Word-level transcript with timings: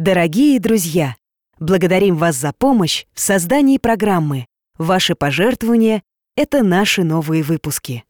Дорогие 0.00 0.58
друзья, 0.58 1.14
благодарим 1.58 2.16
вас 2.16 2.34
за 2.34 2.54
помощь 2.56 3.04
в 3.12 3.20
создании 3.20 3.76
программы. 3.76 4.46
Ваши 4.78 5.14
пожертвования— 5.14 6.02
это 6.38 6.62
наши 6.62 7.04
новые 7.04 7.42
выпуски. 7.42 8.04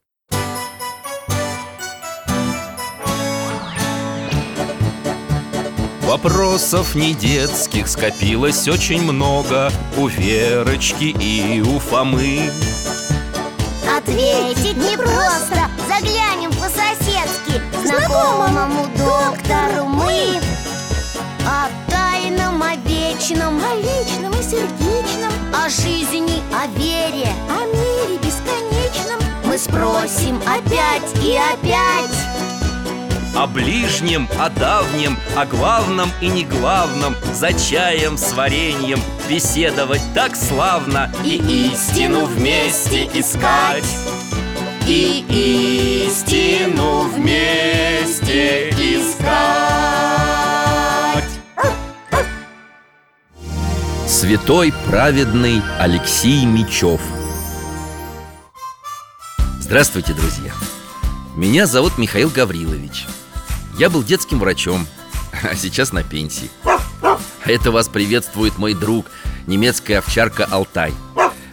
Вопросов 6.03 6.95
не 6.95 7.13
детских 7.13 7.89
скопилось 7.89 8.69
очень 8.69 9.03
много 9.03 9.73
У 9.99 10.07
Верочки 10.07 11.13
и 11.21 11.61
у 11.61 11.81
Фомы 11.81 12.53
Ответить 13.99 14.77
непросто 14.77 15.69
Заглянем 15.89 16.51
по-соседски 16.51 17.61
К 17.83 17.85
знакомому 17.85 18.87
доктору 18.97 19.87
мы 19.87 20.39
О 21.45 21.80
тайном, 22.31 22.63
о 22.63 22.77
вечном 22.77 23.61
О 23.63 23.75
личном 23.77 24.33
и 24.33 24.43
сердечном 24.43 25.33
О 25.55 25.69
жизни, 25.69 26.43
о 26.53 26.67
вере. 26.79 27.29
О 27.49 27.65
мире 27.67 28.19
бесконечном. 28.19 29.21
Мы 29.45 29.59
спросим 29.59 30.41
опять 30.47 31.25
и 31.25 31.37
опять. 31.37 32.11
О 33.37 33.47
ближнем, 33.47 34.29
о 34.39 34.51
давнем, 34.51 35.17
о 35.37 35.47
главном 35.47 36.11
и 36.21 36.29
не 36.29 36.45
главном 36.45 37.15
За 37.33 37.53
чаем 37.53 38.19
с 38.19 38.33
вареньем 38.33 39.01
беседовать 39.29 40.03
так 40.15 40.35
славно 40.35 41.13
И 41.25 41.37
истину 41.73 42.27
вместе 42.27 43.09
искать. 43.15 43.87
И 44.87 46.05
истину 46.09 47.03
вместе 47.03 48.71
искать 48.71 49.90
Святой 54.21 54.71
праведный 54.87 55.63
Алексей 55.79 56.45
Мечев. 56.45 57.01
Здравствуйте, 59.59 60.13
друзья! 60.13 60.53
Меня 61.37 61.65
зовут 61.65 61.97
Михаил 61.97 62.29
Гаврилович. 62.29 63.07
Я 63.79 63.89
был 63.89 64.03
детским 64.03 64.39
врачом, 64.39 64.87
а 65.43 65.55
сейчас 65.57 65.93
на 65.93 66.03
пенсии. 66.03 66.51
Это 67.47 67.71
вас 67.71 67.89
приветствует 67.89 68.59
мой 68.59 68.75
друг, 68.75 69.07
немецкая 69.47 70.01
овчарка 70.01 70.45
Алтай. 70.45 70.93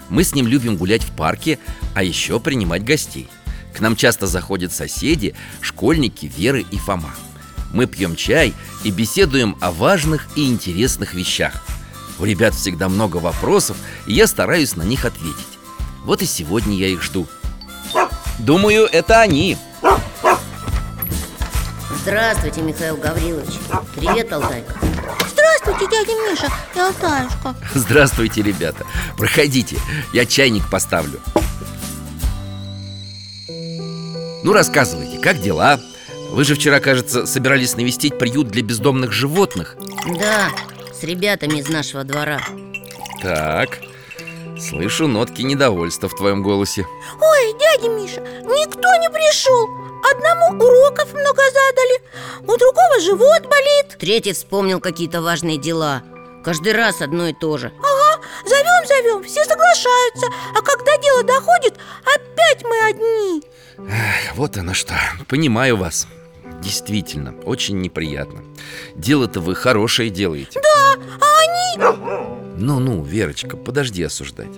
Мы 0.10 0.26
с 0.26 0.36
ним 0.36 0.46
любим 0.46 0.76
гулять 0.76 1.04
в 1.04 1.16
парке, 1.16 1.60
а 1.96 2.04
еще 2.04 2.38
принимать 2.42 2.84
гостей. 2.84 3.30
К 3.74 3.80
нам 3.80 3.96
часто 3.96 4.28
заходят 4.28 4.74
соседи, 4.74 5.36
школьники 5.62 6.26
Веры 6.26 6.66
и 6.70 6.78
Фома. 6.78 7.16
Мы 7.72 7.86
пьем 7.86 8.18
чай 8.18 8.54
и 8.84 8.92
беседуем 8.92 9.56
о 9.62 9.72
важных 9.72 10.28
и 10.36 10.50
интересных 10.50 11.14
вещах 11.14 11.64
У 12.20 12.26
ребят 12.26 12.56
всегда 12.56 12.90
много 12.90 13.18
вопросов, 13.18 13.78
и 14.06 14.14
я 14.14 14.28
стараюсь 14.28 14.76
на 14.76 14.84
них 14.84 15.06
ответить. 15.06 15.60
Вот 16.04 16.22
и 16.22 16.26
сегодня 16.26 16.76
я 16.76 16.88
их 16.88 17.04
жду. 17.04 17.28
Думаю, 18.40 18.88
это 18.92 19.20
они. 19.20 19.58
Здравствуйте, 22.02 22.62
Михаил 22.62 22.98
Гаврилович. 22.98 23.56
Привет, 23.96 24.32
Алтайка 24.32 24.74
Здравствуйте, 25.30 25.88
дядя 25.92 26.12
Миша 26.30 26.48
и 26.76 26.80
Алтаюшка. 26.80 27.56
Здравствуйте, 27.74 28.42
ребята. 28.42 28.86
Проходите, 29.18 29.78
я 30.14 30.26
чайник 30.26 30.70
поставлю. 30.70 31.20
Ну, 34.44 34.54
рассказывайте, 34.54 35.20
как 35.20 35.42
дела? 35.42 35.80
Вы 36.32 36.46
же 36.46 36.56
вчера, 36.56 36.80
кажется, 36.80 37.26
собирались 37.26 37.76
навестить 37.76 38.18
приют 38.18 38.48
для 38.48 38.62
бездомных 38.62 39.12
животных. 39.12 39.76
Да, 40.18 40.50
с 41.00 41.04
ребятами 41.04 41.60
из 41.60 41.70
нашего 41.70 42.04
двора. 42.04 42.42
Так, 43.22 43.80
слышу 44.60 45.08
нотки 45.08 45.42
недовольства 45.44 46.10
в 46.10 46.16
твоем 46.16 46.42
голосе. 46.42 46.86
Ой, 47.22 47.54
дядя 47.60 47.90
Миша, 47.90 48.22
никто 48.22 48.96
не 48.96 49.10
пришел. 49.10 49.68
Одному 50.12 50.64
уроков 50.64 51.14
много 51.14 51.42
задали 51.42 52.02
У 52.44 52.58
другого 52.58 53.00
живот 53.02 53.44
болит. 53.48 53.98
Третий 54.00 54.34
вспомнил 54.34 54.80
какие-то 54.80 55.22
важные 55.22 55.58
дела. 55.58 56.04
Каждый 56.44 56.74
раз 56.74 57.02
одно 57.02 57.28
и 57.28 57.34
то 57.34 57.58
же. 57.58 57.74
Ага, 57.80 58.22
зовем, 58.46 58.88
зовем, 58.88 59.24
все 59.24 59.44
соглашаются. 59.44 60.28
А 60.56 60.62
когда 60.62 60.98
дело 60.98 61.24
доходит, 61.24 61.76
опять 62.06 62.64
мы 62.64 62.90
одни. 62.90 63.44
Эх, 63.78 64.36
Вот 64.36 64.58
оно 64.58 64.74
что, 64.74 64.96
понимаю 65.28 65.78
вас 65.78 66.08
Действительно, 66.62 67.34
очень 67.46 67.80
неприятно. 67.82 68.42
Дело-то 68.96 69.40
вы 69.40 69.56
хорошее 69.56 70.10
делаете. 70.10 70.60
Да, 70.62 71.02
а 71.22 71.80
они... 71.80 72.28
Ну-ну, 72.58 73.04
Верочка, 73.04 73.56
подожди 73.56 74.02
осуждать. 74.04 74.52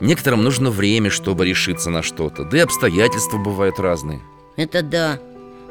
Некоторым 0.00 0.42
нужно 0.42 0.70
время, 0.70 1.10
чтобы 1.10 1.46
решиться 1.46 1.90
на 1.90 2.02
что-то. 2.02 2.44
Да 2.44 2.56
и 2.56 2.60
обстоятельства 2.60 3.36
бывают 3.36 3.78
разные. 3.78 4.20
Это 4.56 4.82
да. 4.82 5.18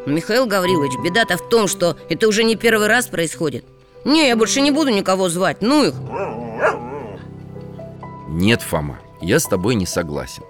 Михаил 0.05 0.45
Гаврилович, 0.45 0.93
беда-то 1.03 1.37
в 1.37 1.49
том, 1.49 1.67
что 1.67 1.97
это 2.09 2.27
уже 2.27 2.43
не 2.43 2.55
первый 2.55 2.87
раз 2.87 3.07
происходит. 3.07 3.65
Не, 4.05 4.27
я 4.27 4.35
больше 4.35 4.61
не 4.61 4.71
буду 4.71 4.89
никого 4.89 5.29
звать, 5.29 5.61
ну 5.61 5.85
их. 5.85 5.93
Нет, 8.29 8.61
Фома, 8.61 8.99
я 9.21 9.39
с 9.39 9.45
тобой 9.45 9.75
не 9.75 9.85
согласен 9.85 10.43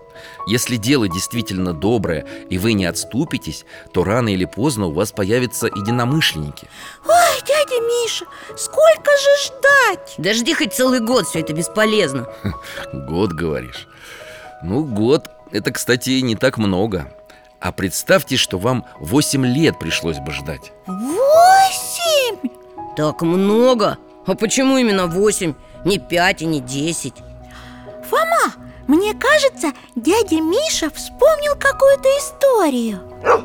Если 0.48 0.76
дело 0.78 1.08
действительно 1.08 1.74
доброе 1.74 2.26
и 2.50 2.58
вы 2.58 2.74
не 2.74 2.86
отступитесь 2.86 3.66
То 3.94 4.04
рано 4.04 4.30
или 4.30 4.46
поздно 4.46 4.88
у 4.88 4.92
вас 4.92 5.12
появятся 5.12 5.68
единомышленники 5.68 6.68
Ой, 7.06 7.42
дядя 7.46 7.82
Миша, 7.82 8.26
сколько 8.58 9.12
же 9.12 9.46
ждать? 9.46 10.16
Дожди 10.18 10.54
хоть 10.54 10.74
целый 10.74 11.00
год, 11.00 11.28
все 11.28 11.40
это 11.40 11.54
бесполезно 11.54 12.28
Год, 12.94 13.34
говоришь 13.34 13.88
Ну, 14.64 14.84
год, 14.84 15.30
это, 15.52 15.72
кстати, 15.72 16.20
не 16.22 16.36
так 16.36 16.58
много 16.58 17.14
А 17.60 17.72
представьте, 17.72 18.38
что 18.38 18.58
вам 18.58 18.86
8 19.00 19.46
лет 19.46 19.80
пришлось 19.80 20.20
бы 20.20 20.31
ждать 20.31 20.72
Восемь! 20.88 22.50
Так 22.96 23.22
много? 23.22 23.98
А 24.26 24.36
почему 24.36 24.78
именно 24.78 25.08
восемь? 25.08 25.54
Не 25.86 25.98
пять 25.98 26.42
и 26.42 26.46
не 26.46 26.60
десять 26.60 27.16
Фома, 28.10 28.54
мне 28.91 29.13
кажется, 29.13 29.72
дядя 29.96 30.41
Миша 30.41 30.90
вспомнил 30.90 31.53
какую-то 31.57 32.09
историю. 32.19 33.00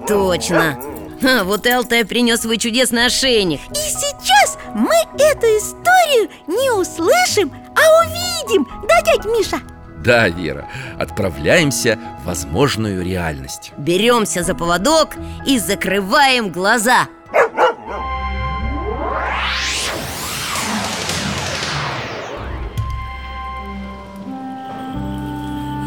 Точно. 0.08 0.76
Ха, 1.22 1.44
Вот 1.44 1.66
и 1.66 1.70
Алтай 1.70 2.04
принес 2.04 2.40
свой 2.40 2.58
чудесный 2.58 3.06
ошейник. 3.06 3.60
И 3.70 3.74
сейчас 3.74 4.58
мы 4.74 4.92
эту 5.14 5.46
историю 5.46 6.28
не 6.48 6.72
услышим, 6.72 7.52
а 7.76 8.04
увидим. 8.04 8.66
Да, 8.88 9.00
дядя 9.02 9.28
Миша? 9.28 9.60
Да, 10.04 10.28
Вера, 10.28 10.68
отправляемся 10.98 11.96
в 12.22 12.26
возможную 12.26 13.04
реальность. 13.04 13.72
Беремся 13.76 14.42
за 14.42 14.54
поводок 14.56 15.10
и 15.46 15.60
закрываем 15.60 16.50
глаза 16.50 17.06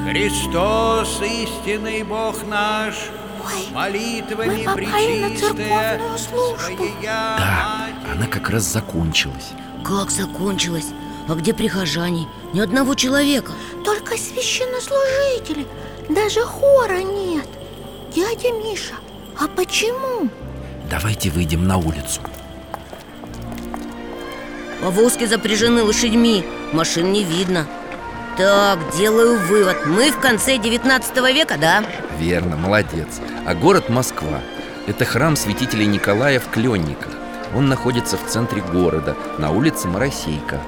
Христос, 0.09 1.21
истинный 1.21 2.01
Бог 2.01 2.43
наш, 2.47 2.95
Ой, 3.45 3.71
молитвами 3.71 4.57
мы 4.57 4.63
попали 4.63 5.19
на 5.19 5.27
причистая, 5.29 5.55
церковную 5.55 6.17
службу. 6.17 6.87
Да, 7.03 7.89
она 8.11 8.25
как 8.25 8.49
раз 8.49 8.63
закончилась 8.63 9.51
Как 9.85 10.09
закончилось? 10.09 10.87
А 11.27 11.35
где 11.35 11.53
прихожане? 11.53 12.27
Ни 12.53 12.59
одного 12.59 12.95
человека 12.95 13.51
Только 13.85 14.17
священнослужители 14.17 15.67
Даже 16.09 16.41
хора 16.41 17.03
нет 17.03 17.47
Дядя 18.15 18.51
Миша, 18.51 18.95
а 19.39 19.47
почему? 19.47 20.27
Давайте 20.89 21.29
выйдем 21.29 21.67
на 21.67 21.77
улицу 21.77 22.21
Повозки 24.81 25.25
запряжены 25.25 25.83
лошадьми 25.83 26.43
Машин 26.73 27.11
не 27.11 27.23
видно 27.23 27.67
Так, 28.39 28.79
делаю 28.95 29.37
вывод. 29.37 29.85
Мы 29.85 30.11
в 30.11 30.19
конце 30.21 30.57
19 30.57 31.17
века, 31.35 31.57
да? 31.59 31.83
Верно, 32.17 32.55
молодец. 32.55 33.19
А 33.45 33.53
город 33.53 33.89
Москва. 33.89 34.39
Это 34.87 35.03
храм 35.03 35.35
святителя 35.35 35.83
Николая 35.83 36.39
в 36.39 36.47
Кленниках 36.47 37.11
Он 37.53 37.67
находится 37.67 38.15
в 38.15 38.25
центре 38.27 38.61
города, 38.61 39.17
на 39.39 39.51
улице 39.51 39.89
Моросейка. 39.89 40.61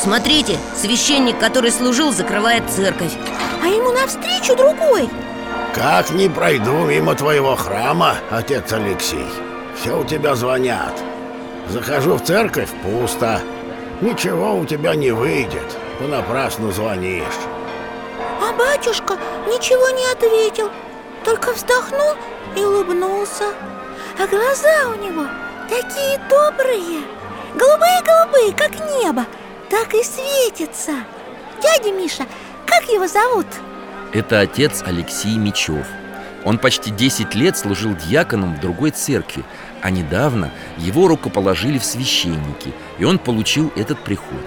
Смотрите, 0.00 0.58
священник, 0.76 1.40
который 1.40 1.72
служил, 1.72 2.12
закрывает 2.12 2.70
церковь. 2.70 3.14
А 3.60 3.66
ему 3.66 3.90
навстречу 3.90 4.54
другой. 4.54 5.10
Как 5.74 6.12
не 6.12 6.28
пройду 6.28 6.86
мимо 6.86 7.16
твоего 7.16 7.56
храма, 7.56 8.14
отец 8.30 8.72
Алексей 8.72 9.26
Все 9.74 10.00
у 10.00 10.04
тебя 10.04 10.36
звонят. 10.36 10.94
Захожу 11.68 12.14
в 12.14 12.22
церковь, 12.22 12.68
пусто. 12.84 13.40
Ничего 14.00 14.56
у 14.56 14.64
тебя 14.64 14.94
не 14.94 15.10
выйдет 15.10 15.81
Понапрасну 15.98 16.72
звонишь. 16.72 17.24
А 18.40 18.52
батюшка 18.52 19.14
ничего 19.46 19.88
не 19.90 20.06
ответил 20.12 20.70
Только 21.24 21.52
вздохнул 21.52 22.16
и 22.56 22.64
улыбнулся. 22.64 23.44
А 24.18 24.26
глаза 24.26 24.90
у 24.90 24.94
него 25.02 25.26
такие 25.68 26.18
добрые 26.28 27.02
как 28.52 28.72
небо, 29.02 29.26
так 29.70 29.94
и 29.94 30.02
светится 30.02 30.92
Дядя 31.62 31.92
Миша, 31.92 32.26
как 32.66 32.88
его 32.88 33.06
зовут? 33.06 33.46
Это 34.12 34.40
отец 34.40 34.82
Алексей 34.84 35.36
Мечев. 35.36 35.86
Он 36.44 36.58
почти 36.58 36.90
10 36.90 37.34
лет 37.34 37.56
служил 37.56 37.94
дьяконом 37.94 38.56
в 38.56 38.60
другой 38.60 38.90
церкви 38.90 39.44
А 39.80 39.90
недавно 39.90 40.50
его 40.76 41.06
рукоположили 41.06 41.78
в 41.78 41.84
священники 41.84 42.72
И 42.98 43.04
он 43.04 43.20
получил 43.20 43.72
этот 43.76 44.02
приход 44.02 44.42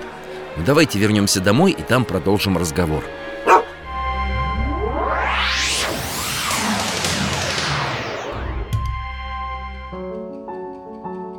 ну, 0.57 0.63
Давайте 0.65 0.99
вернемся 0.99 1.41
домой 1.41 1.71
и 1.71 1.81
там 1.81 2.05
продолжим 2.05 2.57
разговор 2.57 3.03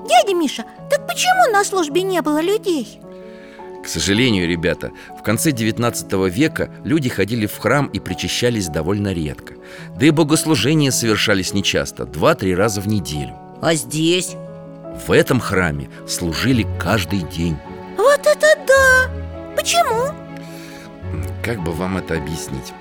Дядя 0.08 0.34
Миша, 0.34 0.64
так 0.90 1.06
почему 1.06 1.52
на 1.52 1.64
службе 1.64 2.02
не 2.02 2.20
было 2.22 2.40
людей? 2.40 3.00
К 3.86 3.88
сожалению, 3.88 4.48
ребята, 4.48 4.90
в 5.16 5.22
конце 5.22 5.52
19 5.52 6.12
века 6.28 6.70
люди 6.82 7.08
ходили 7.08 7.46
в 7.46 7.56
храм 7.56 7.86
и 7.86 8.00
причащались 8.00 8.66
довольно 8.66 9.12
редко 9.12 9.54
Да 9.96 10.06
и 10.06 10.10
богослужения 10.10 10.90
совершались 10.90 11.54
нечасто, 11.54 12.04
два-три 12.04 12.54
раза 12.54 12.80
в 12.80 12.88
неделю 12.88 13.36
А 13.62 13.74
здесь? 13.74 14.34
В 15.06 15.12
этом 15.12 15.38
храме 15.38 15.88
служили 16.08 16.66
каждый 16.80 17.20
день 17.20 17.56
Вот 18.16 18.26
это 18.26 18.46
да! 18.66 19.10
Почему? 19.54 20.10
Как 21.42 21.62
бы 21.62 21.72
вам 21.72 21.98
это 21.98 22.16
объяснить? 22.16 22.72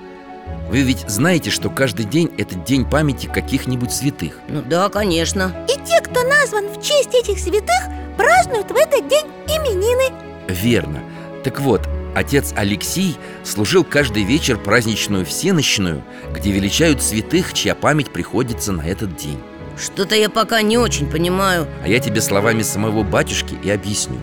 Вы 0.70 0.80
ведь 0.80 1.04
знаете, 1.06 1.50
что 1.50 1.68
каждый 1.68 2.06
день– 2.06 2.32
это 2.38 2.54
день 2.54 2.88
памяти 2.88 3.26
каких-нибудь 3.26 3.92
святых. 3.92 4.38
Ну 4.48 4.62
да, 4.62 4.88
конечно. 4.88 5.52
И 5.68 5.72
те, 5.86 6.00
кто 6.00 6.22
назван 6.22 6.68
в 6.68 6.80
честь 6.80 7.14
этих 7.14 7.38
святых, 7.38 7.82
празднуют 8.16 8.70
в 8.70 8.76
этот 8.76 9.08
день 9.08 9.26
именины. 9.46 10.10
Верно. 10.48 11.00
Так 11.44 11.60
вот, 11.60 11.86
отец 12.14 12.54
Алексей 12.56 13.18
служил 13.44 13.84
каждый 13.84 14.22
вечер 14.22 14.56
праздничную 14.56 15.26
всенощную 15.26 16.02
Где 16.32 16.50
величают 16.50 17.02
святых, 17.02 17.52
чья 17.52 17.74
память 17.74 18.10
приходится 18.10 18.72
на 18.72 18.80
этот 18.80 19.16
день. 19.16 19.38
Что-то 19.78 20.14
я 20.14 20.30
пока 20.30 20.62
не 20.62 20.78
очень 20.78 21.10
понимаю. 21.10 21.66
А 21.84 21.88
я 21.88 22.00
тебе 22.00 22.22
словами 22.22 22.62
самого 22.62 23.02
батюшки 23.02 23.54
и 23.62 23.68
объясню 23.68 24.16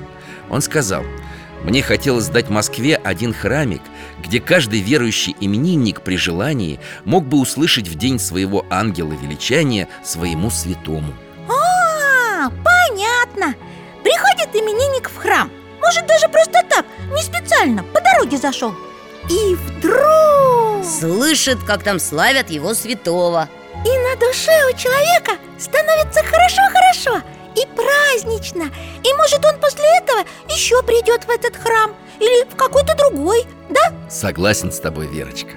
Он 0.49 0.61
сказал 0.61 1.03
мне 1.63 1.81
хотелось 1.81 2.27
дать 2.27 2.49
Москве 2.49 2.97
один 2.97 3.33
храмик, 3.33 3.81
где 4.21 4.41
каждый 4.41 4.81
верующий 4.81 5.35
именинник 5.39 6.01
при 6.01 6.17
желании 6.17 6.79
мог 7.05 7.25
бы 7.25 7.39
услышать 7.39 7.87
в 7.87 7.95
день 7.95 8.19
своего 8.19 8.65
ангела 8.69 9.13
величания 9.13 9.87
своему 10.03 10.49
святому. 10.51 11.13
А, 11.49 12.49
понятно. 12.49 13.55
Приходит 14.03 14.53
именинник 14.53 15.09
в 15.09 15.15
храм. 15.15 15.49
Может, 15.81 16.05
даже 16.05 16.27
просто 16.27 16.63
так, 16.69 16.85
не 17.13 17.21
специально, 17.21 17.83
по 17.83 18.01
дороге 18.01 18.37
зашел. 18.37 18.73
И 19.29 19.55
вдруг... 19.55 20.83
Слышит, 20.83 21.63
как 21.63 21.83
там 21.83 21.97
славят 21.97 22.49
его 22.49 22.73
святого. 22.73 23.47
И 23.85 23.89
на 23.89 24.15
душе 24.17 24.51
у 24.69 24.77
человека 24.77 25.31
становится 25.57 26.21
хорошо-хорошо 26.23 27.21
и 27.55 27.65
празднично 27.75 28.63
И 29.03 29.13
может 29.13 29.43
он 29.45 29.59
после 29.59 29.85
этого 30.01 30.23
еще 30.49 30.81
придет 30.83 31.25
в 31.25 31.29
этот 31.29 31.55
храм 31.55 31.95
Или 32.19 32.45
в 32.45 32.55
какой-то 32.55 32.95
другой, 32.95 33.45
да? 33.69 33.93
Согласен 34.09 34.71
с 34.71 34.79
тобой, 34.79 35.07
Верочка 35.07 35.51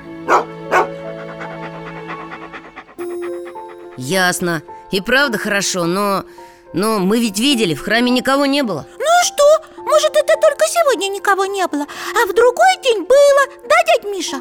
Ясно 3.96 4.62
И 4.90 5.00
правда 5.00 5.38
хорошо, 5.38 5.84
но... 5.84 6.24
Но 6.72 6.98
мы 6.98 7.20
ведь 7.20 7.38
видели, 7.38 7.74
в 7.74 7.80
храме 7.80 8.10
никого 8.10 8.44
не 8.44 8.62
было 8.62 8.86
Ну 8.98 9.04
и 9.04 9.24
что? 9.24 9.82
Может, 9.82 10.10
это 10.10 10.34
только 10.40 10.64
сегодня 10.66 11.08
никого 11.08 11.46
не 11.46 11.66
было 11.66 11.84
А 11.84 12.26
в 12.26 12.34
другой 12.34 12.82
день 12.82 13.04
было, 13.04 13.68
да, 13.68 13.76
дядь 13.86 14.04
Миша? 14.04 14.40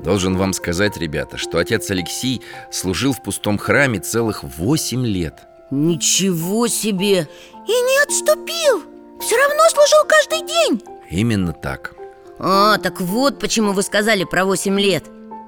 Должен 0.00 0.36
вам 0.36 0.52
сказать, 0.52 0.96
ребята, 0.96 1.36
что 1.36 1.58
отец 1.58 1.90
Алексей 1.90 2.40
служил 2.70 3.12
в 3.12 3.22
пустом 3.22 3.58
храме 3.58 3.98
целых 3.98 4.44
восемь 4.44 5.04
лет 5.04 5.47
Ничего 5.70 6.66
себе! 6.66 7.28
И 7.66 7.70
не 7.70 8.02
отступил! 8.02 8.82
Все 9.20 9.36
равно 9.36 9.62
служил 9.70 10.04
каждый 10.06 10.46
день! 10.46 10.82
Именно 11.10 11.52
так. 11.52 11.94
А, 12.38 12.78
так 12.78 13.00
вот 13.00 13.38
почему 13.38 13.72
вы 13.72 13.82
сказали 13.82 14.24
про 14.24 14.44
8 14.44 14.78
лет. 14.80 15.04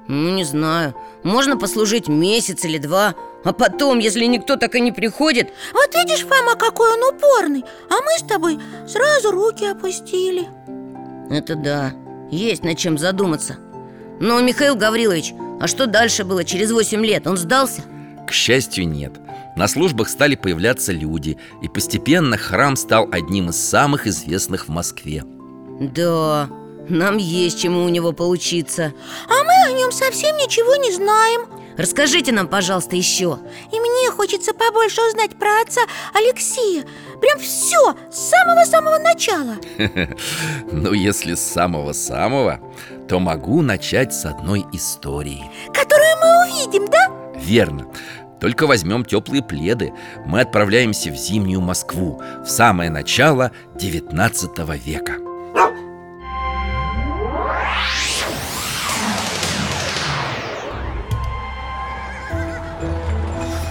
Ну, 0.07 0.29
не 0.29 0.43
знаю. 0.43 0.93
Можно 1.23 1.57
послужить 1.57 2.07
месяц 2.07 2.65
или 2.65 2.79
два 2.79 3.15
А 3.45 3.53
потом, 3.53 3.99
если 3.99 4.25
никто 4.25 4.57
так 4.57 4.73
и 4.75 4.81
не 4.81 4.91
приходит 4.91 5.53
Вот 5.73 5.95
видишь, 5.95 6.25
Фома, 6.25 6.55
какой 6.55 6.91
он 6.93 7.15
упорный 7.15 7.63
А 7.89 8.01
мы 8.01 8.17
с 8.17 8.23
тобой 8.23 8.59
сразу 8.87 9.31
руки 9.31 9.65
опустили. 9.65 10.49
Это 11.29 11.55
да, 11.55 11.93
есть 12.29 12.63
над 12.63 12.77
чем 12.77 12.97
задуматься. 12.97 13.57
Но, 14.19 14.41
Михаил 14.41 14.75
Гаврилович, 14.75 15.33
а 15.61 15.67
что 15.67 15.87
дальше 15.87 16.25
было 16.25 16.43
через 16.43 16.71
8 16.71 17.05
лет? 17.05 17.25
Он 17.25 17.37
сдался? 17.37 17.83
К 18.27 18.31
счастью, 18.31 18.87
нет. 18.87 19.13
На 19.55 19.67
службах 19.67 20.07
стали 20.07 20.35
появляться 20.35 20.93
люди 20.93 21.37
И 21.61 21.67
постепенно 21.67 22.37
храм 22.37 22.75
стал 22.75 23.09
одним 23.11 23.49
из 23.49 23.57
самых 23.57 24.07
известных 24.07 24.67
в 24.67 24.71
Москве. 24.71 25.23
Да, 25.79 26.49
нам 26.89 27.17
есть 27.17 27.61
чему 27.61 27.83
у 27.83 27.89
него 27.89 28.11
поучиться. 28.11 28.93
А 29.27 29.43
мы 29.43 29.73
о 29.73 29.77
нем 29.77 29.91
совсем 29.91 30.35
ничего 30.37 30.75
не 30.75 30.91
знаем. 30.91 31.47
Расскажите 31.77 32.31
нам, 32.31 32.47
пожалуйста, 32.47 32.95
еще. 32.95 33.39
И 33.71 33.79
мне 33.79 34.11
хочется 34.11 34.53
побольше 34.53 35.01
узнать 35.01 35.37
про 35.39 35.61
отца 35.61 35.81
Алексея. 36.13 36.85
Прям 37.21 37.39
все, 37.39 37.95
с 38.11 38.29
самого-самого 38.29 38.99
начала. 38.99 39.55
Ну, 40.71 40.93
если 40.93 41.35
с 41.35 41.41
самого-самого, 41.41 42.59
то 43.07 43.19
могу 43.19 43.61
начать 43.61 44.13
с 44.13 44.25
одной 44.25 44.65
истории. 44.73 45.43
Которую 45.73 46.15
мы 46.21 46.51
увидим, 46.51 46.87
да? 46.87 47.20
Верно. 47.41 47.87
Только 48.39 48.65
возьмем 48.65 49.05
теплые 49.05 49.43
пледы. 49.43 49.93
Мы 50.25 50.41
отправляемся 50.41 51.11
в 51.11 51.15
зимнюю 51.15 51.61
Москву 51.61 52.21
В 52.43 52.49
самое 52.49 52.89
начало 52.89 53.51
19 53.75 54.59
века. 54.83 55.13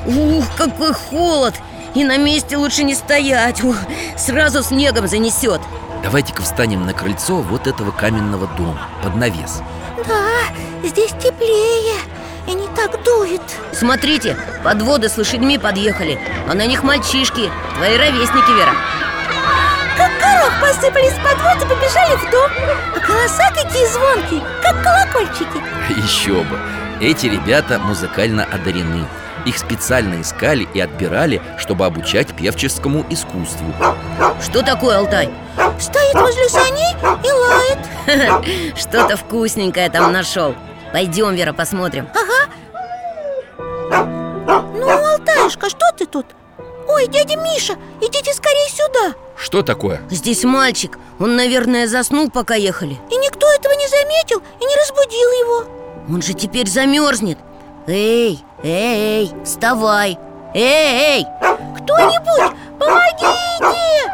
Ух, 0.06 0.44
какой 0.56 0.92
холод! 0.92 1.54
И 1.94 2.04
на 2.04 2.16
месте 2.16 2.56
лучше 2.56 2.84
не 2.84 2.94
стоять. 2.94 3.62
Ух, 3.64 3.76
Сразу 4.16 4.62
снегом 4.62 5.08
занесет. 5.08 5.60
Давайте-ка 6.02 6.42
встанем 6.42 6.86
на 6.86 6.94
крыльцо 6.94 7.36
вот 7.42 7.66
этого 7.66 7.90
каменного 7.90 8.46
дома 8.56 8.88
Под 9.02 9.16
навес. 9.16 9.60
Да, 10.06 10.88
здесь 10.88 11.12
теплее 11.22 11.98
и 12.50 12.54
не 12.54 12.68
так 12.68 13.02
дует. 13.04 13.40
Смотрите, 13.72 14.36
подводы 14.64 15.08
с 15.08 15.16
лошадьми 15.16 15.58
подъехали. 15.58 16.18
А 16.48 16.54
на 16.54 16.66
них 16.66 16.82
мальчишки, 16.82 17.50
твои 17.76 17.96
ровесники, 17.96 18.50
Вера. 18.56 18.74
Как 19.96 20.10
горох 20.20 20.60
посыпались 20.60 21.12
с 21.12 21.18
подвод 21.18 21.56
и 21.56 21.68
побежали 21.68 22.16
в 22.16 22.30
дом. 22.30 22.50
А 22.96 23.06
голоса 23.06 23.50
какие 23.54 23.86
звонкие, 23.86 24.42
как 24.62 24.82
колокольчики. 24.82 25.62
Еще 25.90 26.42
бы. 26.42 26.58
Эти 27.00 27.26
ребята 27.26 27.78
музыкально 27.78 28.44
одарены. 28.44 29.06
Их 29.46 29.56
специально 29.56 30.20
искали 30.20 30.68
и 30.74 30.80
отбирали, 30.80 31.40
чтобы 31.56 31.86
обучать 31.86 32.34
певческому 32.34 33.06
искусству. 33.08 33.72
Что 34.42 34.62
такое, 34.62 34.98
Алтай? 34.98 35.30
Стоит 35.78 36.14
возле 36.14 36.48
саней 36.48 36.94
и 37.24 37.32
лает. 37.32 38.74
Что-то 38.78 39.16
вкусненькое 39.16 39.88
там 39.88 40.12
нашел. 40.12 40.54
Пойдем, 40.92 41.34
Вера, 41.34 41.52
посмотрим. 41.54 42.08
Ага 42.12 42.29
Алтаюшка, 45.50 45.68
что 45.68 45.86
ты 45.96 46.06
тут? 46.06 46.26
Ой, 46.86 47.08
дядя 47.08 47.36
Миша, 47.36 47.74
идите 48.00 48.32
скорее 48.32 48.68
сюда. 48.68 49.14
Что 49.36 49.62
такое? 49.62 50.00
Здесь 50.10 50.44
мальчик. 50.44 50.98
Он, 51.18 51.34
наверное, 51.34 51.88
заснул, 51.88 52.30
пока 52.30 52.54
ехали. 52.54 52.98
И 53.10 53.16
никто 53.16 53.46
этого 53.50 53.72
не 53.72 53.88
заметил 53.88 54.42
и 54.60 54.64
не 54.64 54.76
разбудил 54.76 55.30
его. 55.30 55.64
Он 56.08 56.22
же 56.22 56.34
теперь 56.34 56.68
замерзнет. 56.68 57.38
Эй, 57.86 58.44
эй, 58.62 59.32
вставай. 59.44 60.18
Эй, 60.54 61.18
эй. 61.18 61.26
Кто-нибудь, 61.78 62.56
помогите! 62.78 64.06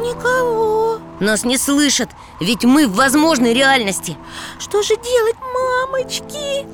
Никого. 0.00 0.98
Нас 1.20 1.44
не 1.44 1.56
слышат, 1.56 2.10
ведь 2.40 2.64
мы 2.64 2.86
в 2.86 2.94
возможной 2.94 3.54
реальности. 3.54 4.16
Что 4.58 4.82
же 4.82 4.96
делать, 4.96 5.36
мамочки? 5.40 6.66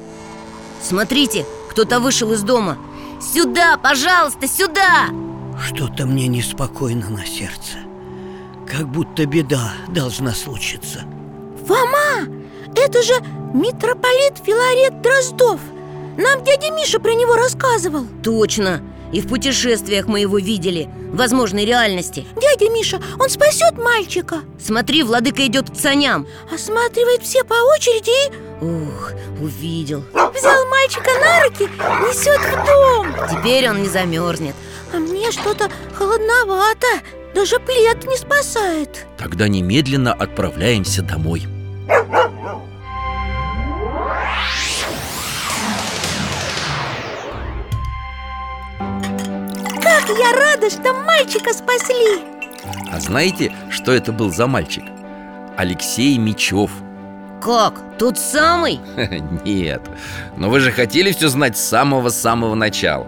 Смотрите, 0.82 1.46
кто-то 1.70 2.00
вышел 2.00 2.32
из 2.32 2.42
дома 2.42 2.78
Сюда, 3.20 3.76
пожалуйста, 3.76 4.46
сюда! 4.46 5.08
Что-то 5.60 6.06
мне 6.06 6.28
неспокойно 6.28 7.10
на 7.10 7.26
сердце. 7.26 7.78
Как 8.66 8.88
будто 8.88 9.26
беда 9.26 9.72
должна 9.88 10.32
случиться. 10.32 11.00
Фома, 11.66 12.28
это 12.76 13.02
же 13.02 13.14
митрополит 13.54 14.38
Филарет 14.44 15.00
Дроздов. 15.02 15.60
Нам 16.16 16.44
дядя 16.44 16.70
Миша 16.72 17.00
про 17.00 17.12
него 17.14 17.34
рассказывал. 17.34 18.06
Точно, 18.22 18.82
И 19.12 19.20
в 19.20 19.28
путешествиях 19.28 20.06
мы 20.06 20.20
его 20.20 20.38
видели 20.38 20.88
В 21.12 21.16
возможной 21.16 21.64
реальности. 21.64 22.26
Дядя 22.40 22.70
Миша, 22.70 23.00
он 23.18 23.28
спасет 23.28 23.78
мальчика. 23.78 24.40
Смотри, 24.60 25.02
владыка 25.02 25.46
идет 25.46 25.70
к 25.70 25.76
саням 25.76 26.26
Осматривает 26.52 27.22
все 27.22 27.44
по 27.44 27.54
очереди 27.54 28.10
и 28.10 28.64
Ух, 28.64 29.12
увидел. 29.40 30.02
взял 30.34 30.66
мальчика 30.68 31.10
на 31.20 31.44
руки 31.44 31.68
Несет 32.06 32.40
в 32.40 32.66
дом. 32.66 33.06
Теперь 33.30 33.70
он 33.70 33.82
не 33.82 33.88
замерзнет 33.88 34.54
А 34.92 34.98
мне 34.98 35.30
что-то 35.30 35.70
холодновато 35.94 36.86
Даже 37.34 37.58
плед 37.60 38.04
не 38.06 38.16
спасает. 38.16 39.06
Тогда 39.16 39.48
немедленно 39.48 40.12
отправляемся 40.12 41.02
домой 41.02 41.46
рада, 50.68 50.70
что 50.70 50.94
мальчика 50.94 51.52
спасли. 51.52 52.22
А 52.90 53.00
знаете, 53.00 53.52
что 53.70 53.92
это 53.92 54.12
был 54.12 54.30
за 54.30 54.46
мальчик? 54.46 54.84
Алексей 55.56 56.18
Мечев. 56.18 56.70
Как? 57.42 57.98
Тот 57.98 58.18
самый? 58.18 58.80
Нет, 59.44 59.82
но 60.36 60.50
вы 60.50 60.60
же 60.60 60.72
хотели 60.72 61.12
все 61.12 61.28
знать 61.28 61.56
с 61.56 61.64
самого-самого 61.68 62.54
начала. 62.54 63.06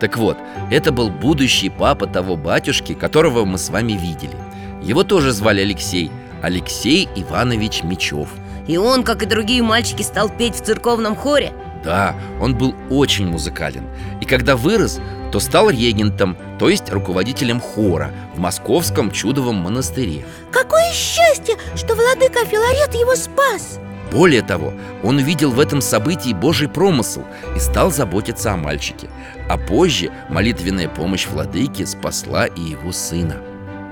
Так 0.00 0.16
вот, 0.16 0.36
это 0.70 0.92
был 0.92 1.10
будущий 1.10 1.70
папа 1.70 2.06
того 2.06 2.36
батюшки, 2.36 2.94
которого 2.94 3.44
мы 3.44 3.58
с 3.58 3.68
вами 3.68 3.92
видели. 3.92 4.36
Его 4.82 5.02
тоже 5.02 5.32
звали 5.32 5.60
Алексей. 5.60 6.10
Алексей 6.40 7.08
Иванович 7.16 7.82
Мечев. 7.82 8.28
И 8.68 8.76
он, 8.76 9.02
как 9.02 9.22
и 9.22 9.26
другие 9.26 9.62
мальчики, 9.62 10.02
стал 10.02 10.28
петь 10.28 10.54
в 10.54 10.64
церковном 10.64 11.16
хоре? 11.16 11.52
Да, 11.84 12.14
он 12.40 12.56
был 12.56 12.74
очень 12.90 13.26
музыкален. 13.26 13.84
И 14.20 14.24
когда 14.24 14.56
вырос, 14.56 15.00
то 15.30 15.40
стал 15.40 15.70
регентом, 15.70 16.36
то 16.58 16.68
есть 16.68 16.90
руководителем 16.90 17.60
хора 17.60 18.12
В 18.34 18.38
московском 18.38 19.10
чудовом 19.10 19.56
монастыре. 19.56 20.24
Какое 20.50 20.90
счастье, 20.92 21.56
что 21.76 21.94
владыка 21.94 22.44
Филарет 22.44 22.94
его 22.94 23.14
спас! 23.14 23.78
Более 24.10 24.42
того, 24.42 24.72
он 25.02 25.18
увидел 25.18 25.50
в 25.50 25.60
этом 25.60 25.80
событии 25.80 26.32
Божий 26.32 26.68
промысл 26.68 27.22
и 27.54 27.58
стал 27.58 27.90
заботиться 27.90 28.52
о 28.52 28.56
мальчике. 28.56 29.10
А 29.48 29.58
позже 29.58 30.10
молитвенная 30.30 30.88
помощь 30.88 31.26
владыки 31.26 31.84
спасла 31.84 32.46
и 32.46 32.60
его 32.60 32.92
сына. 32.92 33.36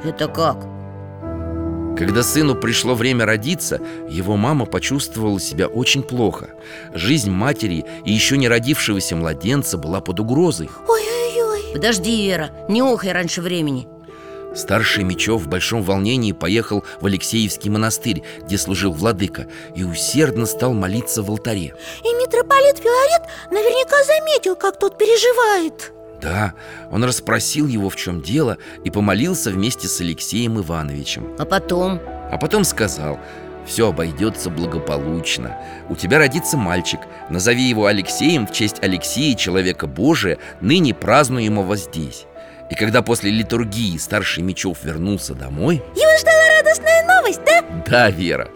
Это 0.05 0.29
как? 0.29 0.76
Когда 1.97 2.23
сыну 2.23 2.55
пришло 2.55 2.95
время 2.95 3.25
родиться, 3.25 3.81
его 4.09 4.37
мама 4.37 4.67
почувствовала 4.67 5.41
себя 5.41 5.67
очень 5.67 6.03
плохо. 6.03 6.51
Жизнь 6.93 7.31
матери 7.31 7.87
и 8.05 8.13
еще 8.13 8.37
не 8.37 8.49
родившегося 8.49 9.17
младенца 9.17 9.79
была 9.79 10.03
под 10.03 10.21
угрозой. 10.21 10.69
Ой-ой-ой. 10.87 11.73
Подожди, 11.73 12.27
Вера, 12.27 12.51
не 12.69 12.83
охай 12.83 13.13
раньше 13.13 13.41
времени. 13.41 13.89
Старший 14.55 15.05
Мечев 15.05 15.43
в 15.43 15.49
большом 15.49 15.83
волнении 15.83 16.33
поехал 16.33 16.85
в 17.01 17.07
Алексеевский 17.07 17.71
монастырь, 17.71 18.23
где 18.43 18.57
служил 18.57 18.93
владыка 18.93 19.47
И 19.75 19.85
усердно 19.85 20.47
стал 20.47 20.73
молиться 20.73 21.23
в 21.23 21.31
алтаре. 21.31 21.75
И 22.03 22.09
митрополит 22.09 22.79
Филарет 22.79 23.23
наверняка 23.51 24.03
заметил, 24.05 24.57
как 24.57 24.79
тот 24.79 24.99
переживает 24.99 25.93
Да, 26.21 26.55
он 26.91 27.05
расспросил 27.05 27.67
его, 27.67 27.91
в 27.91 27.97
чем 27.97 28.23
дело, 28.23 28.59
и 28.85 28.91
помолился 28.91 29.51
вместе 29.51 29.87
с 29.89 30.01
Алексеем 30.01 30.59
Ивановичем. 30.59 31.37
А 31.39 31.45
потом? 31.45 32.01
А 32.31 32.39
потом 32.39 32.65
сказал 32.65 33.19
все 33.67 33.89
обойдется 33.89 34.49
благополучно. 34.49 35.57
У 35.89 35.97
тебя 35.97 36.19
родится 36.19 36.57
мальчик. 36.57 37.01
Назови 37.29 37.65
его 37.65 37.87
Алексеем 37.87 38.47
в 38.47 38.53
честь 38.53 38.83
Алексея, 38.83 39.35
человека 39.35 39.87
Божия 39.87 40.39
Ныне 40.61 40.95
празднуемого 40.95 41.77
здесь 41.77 42.27
И 42.71 42.77
когда 42.77 43.03
после 43.03 43.31
литургии 43.31 43.99
старший 43.99 44.45
Мечев 44.45 44.79
вернулся 44.85 45.35
домой 45.35 45.83
Его 45.97 46.19
ждала 46.21 46.59
радостная 46.59 47.07
новость, 47.07 47.41
да? 47.45 47.63
Да, 47.87 48.11
Вера. 48.11 48.49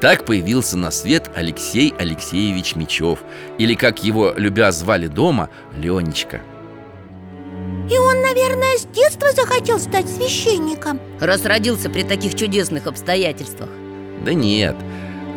Так 0.00 0.24
появился 0.24 0.78
на 0.78 0.90
свет 0.90 1.30
Алексей 1.36 1.92
Алексеевич 1.98 2.74
Мечев 2.74 3.18
Или, 3.58 3.74
как 3.74 4.02
его 4.02 4.32
любя 4.34 4.72
звали 4.72 5.06
дома, 5.06 5.50
Ленечка 5.76 6.40
И 7.90 7.98
он, 7.98 8.22
наверное, 8.22 8.78
с 8.78 8.86
детства 8.86 9.28
захотел 9.32 9.78
стать 9.78 10.08
священником. 10.08 11.00
Раз 11.20 11.44
родился 11.44 11.90
при 11.90 12.02
таких 12.02 12.34
чудесных 12.34 12.86
обстоятельствах. 12.86 13.68
Да 14.24 14.32
нет, 14.32 14.76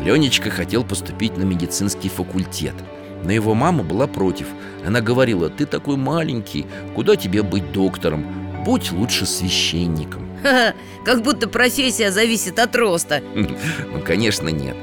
Ленечка 0.04 0.50
хотел 0.50 0.86
поступить 0.86 1.36
на 1.36 1.44
медицинский 1.44 2.08
факультет. 2.08 2.76
Но 3.24 3.34
его 3.34 3.54
мама 3.54 3.84
была 3.84 4.08
против. 4.08 4.48
Она 4.86 5.02
говорила, 5.02 5.50
ты 5.50 5.66
такой 5.66 5.98
маленький, 5.98 6.66
куда 6.96 7.18
тебе 7.18 7.44
быть 7.44 7.72
доктором? 7.74 8.26
Будь 8.64 8.92
лучше 8.92 9.26
священником 9.26 10.28
Ха-ха, 10.44 10.74
Как 11.06 11.24
будто 11.24 11.48
профессия 11.48 12.12
зависит 12.12 12.60
от 12.60 12.76
роста. 12.76 13.22
Ну, 13.36 14.02
конечно, 14.06 14.50
нет. 14.50 14.76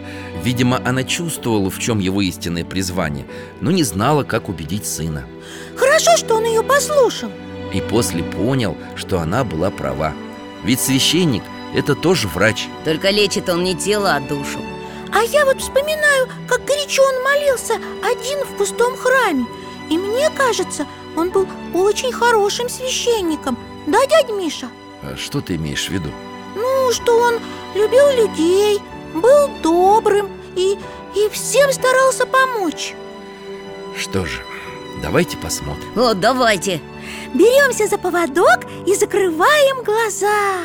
Видимо, 0.42 0.82
она 0.84 1.04
чувствовала, 1.04 1.70
в 1.70 1.78
чем 1.78 1.98
его 1.98 2.20
истинное 2.20 2.64
призвание 2.64 3.24
Но 3.60 3.70
не 3.70 3.84
знала, 3.84 4.24
как 4.24 4.48
убедить 4.48 4.84
сына. 4.84 5.24
Хорошо, 5.76 6.16
что 6.16 6.34
он 6.36 6.44
ее 6.44 6.62
послушал 6.62 7.30
И 7.74 7.80
после 7.80 8.22
понял, 8.22 8.76
что 8.94 9.18
она 9.18 9.42
была 9.42 9.70
права. 9.70 10.14
Ведь 10.62 10.80
священник– 10.80 11.42
это 11.74 11.96
тоже 11.96 12.28
врач. 12.28 12.68
Только 12.84 13.10
лечит 13.10 13.48
он 13.48 13.64
не 13.64 13.74
тело, 13.74 14.14
а 14.14 14.20
душу. 14.20 14.60
А 15.12 15.22
я 15.24 15.44
вот 15.44 15.60
вспоминаю, 15.60 16.28
как 16.48 16.64
горячо 16.64 17.02
он 17.02 17.22
молился 17.24 17.74
один 18.02 18.44
в 18.44 18.56
пустом 18.56 18.96
храме. 18.96 19.44
И 19.90 19.98
мне 19.98 20.30
кажется, 20.30 20.86
он 21.16 21.30
был 21.30 21.48
очень 21.74 22.12
хорошим 22.12 22.68
священником. 22.68 23.58
Да, 23.88 24.06
дядя 24.06 24.32
Миша? 24.32 24.68
А 25.02 25.16
Что 25.16 25.40
ты 25.40 25.56
имеешь 25.56 25.88
в 25.88 25.90
виду? 25.90 26.10
Ну, 26.54 26.92
что 26.92 27.18
он 27.18 27.40
любил 27.74 28.08
людей, 28.16 28.80
был 29.14 29.48
добрым 29.62 30.28
и, 30.54 30.78
и 31.16 31.28
всем 31.32 31.72
старался 31.72 32.24
помочь. 32.24 32.94
Что 33.96 34.24
же, 34.24 34.42
давайте 35.04 35.36
посмотрим. 35.36 35.86
О, 35.96 36.14
давайте. 36.14 36.80
Беремся 37.34 37.86
за 37.86 37.98
поводок 37.98 38.60
и 38.86 38.94
закрываем 38.94 39.84
глаза. 39.84 40.62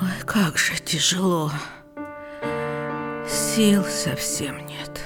Ой, 0.00 0.24
как 0.24 0.56
же 0.56 0.78
тяжело. 0.82 1.50
Сил 3.28 3.84
совсем 3.84 4.66
нет. 4.66 5.00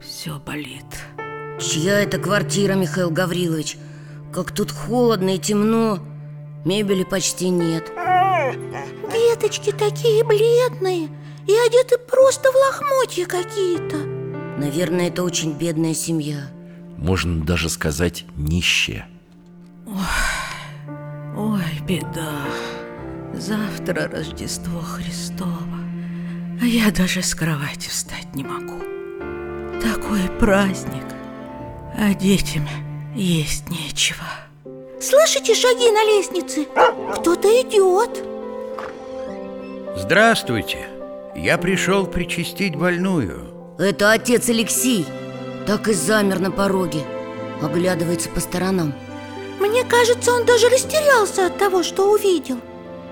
Все 0.00 0.38
болит. 0.38 0.86
Чья 1.60 2.00
это 2.00 2.18
квартира, 2.18 2.74
Михаил 2.74 3.10
Гаврилович? 3.10 3.76
Как 4.32 4.52
тут 4.52 4.72
холодно 4.72 5.34
и 5.36 5.38
темно 5.38 6.00
Мебели 6.64 7.04
почти 7.04 7.50
нет. 7.50 7.92
Деточки 9.12 9.70
такие 9.70 10.24
бледные 10.24 11.08
И 11.46 11.52
одеты 11.66 11.98
просто 11.98 12.50
в 12.50 12.54
лохмотья 12.54 13.26
какие-то. 13.26 13.96
Наверное, 14.58 15.08
это 15.08 15.22
очень 15.22 15.52
бедная 15.52 15.94
семья. 15.94 16.48
Можно 16.96 17.44
даже 17.44 17.68
сказать 17.68 18.24
нищая. 18.36 19.06
Ой, 21.36 21.62
беда. 21.86 22.46
Завтра 23.34 24.08
Рождество 24.08 24.80
Христово. 24.80 25.78
А 26.62 26.64
я 26.64 26.90
даже 26.90 27.22
с 27.22 27.34
кровати 27.34 27.88
встать 27.88 28.34
не 28.34 28.44
могу. 28.44 28.78
Такой 29.82 30.30
праздник 30.38 31.04
А 31.98 32.14
детям 32.14 32.66
есть 33.14 33.68
нечего 33.68 34.24
Слышите 35.00 35.54
шаги 35.54 35.90
на 35.90 36.04
лестнице? 36.04 36.66
Кто-то 37.16 37.48
идет. 37.60 38.24
Здравствуйте. 39.96 40.86
Я 41.36 41.58
пришел 41.58 42.06
причастить 42.06 42.76
больную. 42.76 43.50
Это 43.78 44.12
отец 44.12 44.48
Алексей. 44.48 45.06
Так 45.66 45.88
и 45.88 45.92
замер 45.92 46.38
на 46.38 46.50
пороге. 46.50 47.00
Оглядывается 47.60 48.28
по 48.30 48.40
сторонам. 48.40 48.94
Мне 49.58 49.84
кажется, 49.84 50.32
он 50.32 50.44
даже 50.44 50.68
растерялся 50.68 51.46
от 51.46 51.58
того, 51.58 51.82
что 51.82 52.10
увидел. 52.10 52.58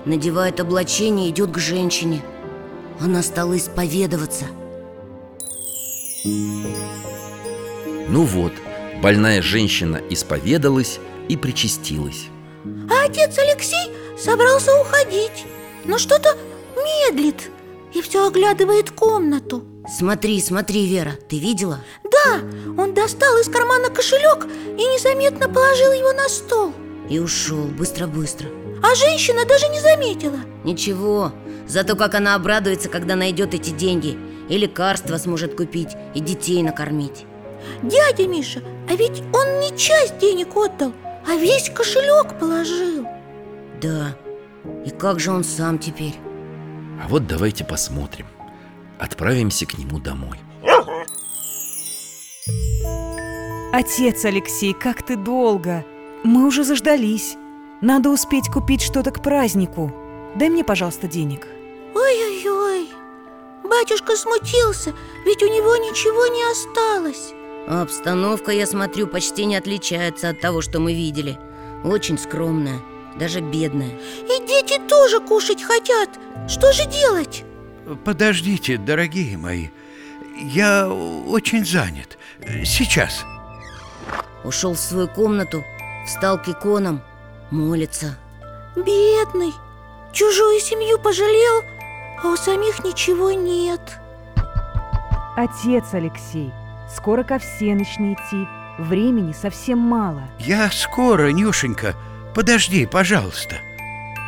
Надевает 0.05 0.59
облачение 0.59 1.29
идет 1.29 1.51
к 1.51 1.57
женщине. 1.57 2.21
Она 2.99 3.23
стала 3.23 3.57
исповедоваться. 3.57 4.45
Ну 6.25 8.23
вот, 8.23 8.53
больная 9.01 9.41
женщина 9.41 10.01
исповедалась 10.09 10.99
и 11.29 11.37
причастилась. 11.37 12.27
А 12.89 13.05
отец 13.05 13.37
Алексей 13.37 13.91
собрался 14.17 14.73
уходить 14.79 15.45
Но 15.83 15.97
что-то 15.97 16.37
медлит 16.77 17.49
И 17.93 18.01
все 18.01 18.25
оглядывает 18.25 18.89
комнату. 18.91 19.65
Смотри, 19.97 20.39
смотри, 20.39 20.85
Вера, 20.85 21.17
ты 21.27 21.39
видела? 21.39 21.79
Да, 22.05 22.39
он 22.81 22.93
достал 22.93 23.37
из 23.37 23.49
кармана 23.49 23.89
кошелек 23.89 24.45
И 24.77 24.81
незаметно 24.81 25.49
положил 25.49 25.91
его 25.91 26.13
на 26.13 26.29
стол. 26.29 26.73
И 27.09 27.19
ушел, 27.19 27.65
быстро-быстро 27.65 28.47
а 28.83 28.95
женщина 28.95 29.45
даже 29.45 29.69
не 29.69 29.79
заметила. 29.79 30.39
Ничего, 30.65 31.31
зато 31.67 31.95
как 31.95 32.15
она 32.15 32.35
обрадуется, 32.35 32.89
когда 32.89 33.15
найдет 33.15 33.53
эти 33.53 33.69
деньги 33.69 34.17
И 34.49 34.57
лекарства 34.57 35.17
сможет 35.17 35.55
купить, 35.55 35.95
и 36.13 36.19
детей 36.19 36.61
накормить. 36.61 37.25
Дядя 37.81 38.27
Миша, 38.27 38.61
а 38.89 38.95
ведь 38.95 39.23
он 39.33 39.61
не 39.61 39.75
часть 39.77 40.17
денег 40.17 40.55
отдал, 40.57 40.91
а 41.27 41.35
весь 41.35 41.69
кошелек 41.69 42.37
положил 42.39 43.07
Да, 43.81 44.15
и 44.85 44.89
как 44.89 45.19
же 45.19 45.31
он 45.31 45.43
сам 45.43 45.79
теперь? 45.79 46.15
А 47.03 47.07
вот 47.07 47.27
давайте 47.27 47.63
посмотрим 47.63 48.27
Отправимся 48.99 49.65
к 49.65 49.77
нему 49.77 49.99
домой 49.99 50.39
Отец 53.73 54.23
Алексей, 54.25 54.73
как 54.73 55.01
ты 55.03 55.15
долго! 55.15 55.83
Мы 56.23 56.45
уже 56.45 56.63
заждались. 56.63 57.35
Надо 57.81 58.11
успеть 58.11 58.47
купить 58.47 58.83
что-то 58.83 59.09
к 59.09 59.21
празднику. 59.21 59.91
Дай 60.35 60.49
мне, 60.49 60.63
пожалуйста, 60.63 61.07
денег. 61.07 61.47
Ой-ой-ой, 61.95 62.87
батюшка 63.63 64.15
смутился, 64.15 64.93
ведь 65.25 65.41
у 65.41 65.47
него 65.47 65.75
ничего 65.77 66.27
не 66.27 66.43
осталось 66.51 67.33
обстановка, 67.67 68.51
я 68.51 68.65
смотрю, 68.67 69.07
почти 69.07 69.45
не 69.45 69.55
отличается 69.55 70.29
от 70.29 70.39
того, 70.39 70.61
что 70.61 70.79
мы 70.79 70.93
видели. 70.93 71.37
Очень 71.83 72.17
скромная, 72.17 72.79
даже 73.17 73.41
бедная. 73.41 73.89
И 73.89 74.47
дети 74.47 74.79
тоже 74.87 75.19
кушать 75.19 75.63
хотят. 75.63 76.09
Что 76.47 76.71
же 76.71 76.85
делать? 76.85 77.43
Подождите, 78.05 78.77
дорогие 78.77 79.37
мои. 79.37 79.67
Я 80.37 80.89
очень 80.89 81.65
занят. 81.65 82.17
Сейчас. 82.65 83.23
Ушел 84.43 84.73
в 84.73 84.79
свою 84.79 85.07
комнату, 85.07 85.63
встал 86.05 86.41
к 86.41 86.47
иконам, 86.49 87.01
молится. 87.51 88.17
Бедный, 88.75 89.53
чужую 90.11 90.59
семью 90.59 90.99
пожалел, 90.99 91.63
а 92.23 92.29
у 92.29 92.35
самих 92.35 92.83
ничего 92.83 93.31
нет. 93.31 93.81
Отец 95.35 95.85
Алексей, 95.93 96.51
скоро 96.95 97.23
ко 97.23 97.39
всеночной 97.39 98.13
идти. 98.13 98.47
Времени 98.77 99.33
совсем 99.33 99.77
мало. 99.77 100.23
Я 100.39 100.69
скоро, 100.71 101.31
Нюшенька. 101.31 101.95
Подожди, 102.33 102.85
пожалуйста. 102.85 103.55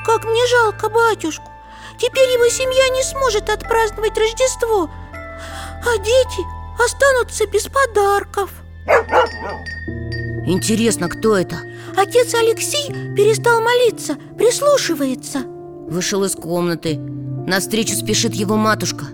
Как 0.06 0.24
мне 0.24 0.46
жалко 0.48 0.90
батюшку. 0.90 1.50
Теперь 1.98 2.30
его 2.30 2.48
семья 2.50 2.90
не 2.96 3.04
сможет 3.04 3.50
отпраздновать 3.50 4.18
Рождество. 4.18 4.90
А 5.82 5.98
дети 5.98 6.44
останутся 6.84 7.48
без 7.48 7.68
подарков. 7.68 8.52
Интересно, 10.46 11.10
кто 11.10 11.38
это? 11.38 11.58
Отец 11.98 12.34
Алексей 12.36 12.90
перестал 13.16 13.62
молиться, 13.62 14.16
прислушивается. 14.38 15.40
Вышел 15.88 16.24
из 16.24 16.36
комнаты. 16.36 16.98
Навстречу 16.98 17.96
спешит 17.96 18.34
его 18.34 18.56
матушка. 18.56 19.06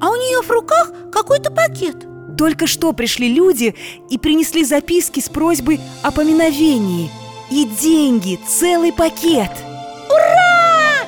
А 0.00 0.10
у 0.10 0.14
нее 0.14 0.42
в 0.42 0.50
руках 0.50 0.92
какой-то 1.10 1.50
пакет 1.50 2.06
Только 2.36 2.66
что 2.66 2.92
пришли 2.92 3.32
люди 3.32 3.74
и 4.10 4.18
принесли 4.18 4.64
записки 4.64 5.20
с 5.20 5.28
просьбой 5.28 5.80
о 6.02 6.10
поминовении. 6.10 7.10
И 7.50 7.64
деньги, 7.64 8.38
целый 8.46 8.92
пакет. 8.92 9.50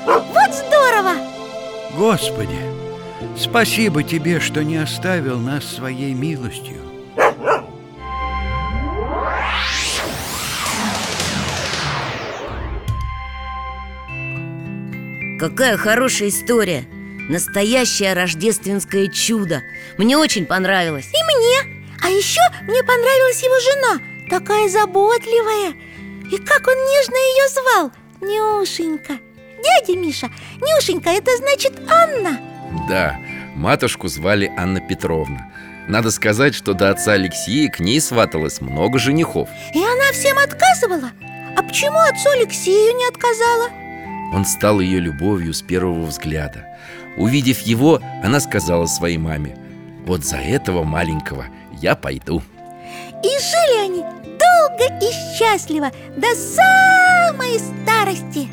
Вот 0.07 0.55
здорово! 0.55 1.15
Господи, 1.97 2.59
спасибо 3.37 4.03
Тебе, 4.03 4.41
что 4.41 4.63
не 4.63 4.77
оставил 4.77 5.39
нас 5.39 5.65
своей 5.65 6.15
милостью 6.15 6.77
Какая 15.39 15.77
хорошая 15.77 16.31
история 16.31 16.85
Настоящее 17.29 18.15
рождественское 18.15 19.09
чудо. 19.09 19.63
Мне 19.99 20.17
очень 20.17 20.47
понравилось. 20.47 21.07
И 21.07 21.25
мне! 21.25 21.85
А 22.03 22.09
еще 22.09 22.41
мне 22.63 22.83
понравилась 22.83 23.43
его 23.43 23.59
жена 23.61 24.19
Такая 24.31 24.69
заботливая. 24.69 25.73
И 26.31 26.37
как 26.39 26.67
он 26.67 26.75
нежно 26.75 27.17
ее 27.17 27.49
звал. 27.49 27.93
Нюшенька. 28.21 29.19
Дядя 29.63 29.99
Миша, 29.99 30.29
Нюшенька, 30.61 31.11
это 31.11 31.37
значит 31.39 31.73
Анна. 31.91 32.39
Да, 32.89 33.19
матушку 33.55 34.09
звали 34.09 34.53
Анна 34.57 34.81
Петровна. 34.81 35.51
Надо 35.89 36.11
сказать, 36.11 36.55
что 36.55 36.75
до 36.75 36.91
отца 36.91 37.13
Алексея 37.13 37.71
к 37.71 37.81
ней 37.81 38.01
сваталось 38.01 38.61
много 38.61 38.99
женихов. 38.99 39.49
И 39.75 39.79
она 39.79 40.13
всем 40.13 40.37
отказывала. 40.39 41.11
А 41.57 41.63
почему 41.63 41.99
отцу 41.99 42.29
Алексею 42.31 42.95
не 42.97 43.09
отказала? 43.09 43.71
Он 44.35 44.45
стал 44.45 44.81
ее 44.81 45.01
любовью 45.01 45.55
с 45.55 45.63
первого 45.63 46.05
взгляда 46.05 46.67
Увидев 47.19 47.61
его, 47.61 48.01
она 48.23 48.39
сказала 48.41 48.87
своей 48.87 49.19
маме 49.19 49.59
Вот 50.07 50.25
за 50.25 50.37
этого 50.37 50.85
маленького 50.85 51.47
я 51.81 51.97
пойду 51.97 52.43
И 53.23 53.29
жили 53.29 53.85
они 53.85 54.03
долго 54.23 55.05
и 55.05 55.11
счастливо 55.37 55.91
До 56.17 56.29
самой 56.35 57.59
старости 57.59 58.49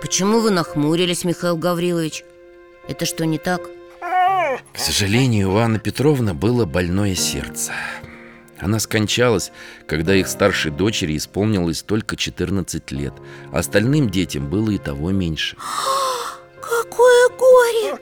Почему 0.00 0.38
вы 0.38 0.50
нахмурились, 0.52 1.24
Михаил 1.24 1.56
Гаврилович? 1.56 2.24
Это 2.88 3.04
что, 3.04 3.26
не 3.26 3.38
так? 3.38 3.62
К 4.00 4.78
сожалению, 4.78 5.52
у 5.52 5.56
Анны 5.56 5.80
Петровны 5.80 6.34
было 6.34 6.64
больное 6.64 7.16
сердце 7.16 7.72
Она 8.60 8.78
скончалась, 8.78 9.50
когда 9.88 10.14
их 10.14 10.28
старшей 10.28 10.70
дочери 10.70 11.16
исполнилось 11.16 11.82
только 11.82 12.14
14 12.16 12.92
лет 12.92 13.12
Остальным 13.52 14.08
детям 14.08 14.48
было 14.48 14.70
и 14.70 14.78
того 14.78 15.10
меньше 15.10 15.56
Какое 16.82 17.28
горе! 17.30 17.98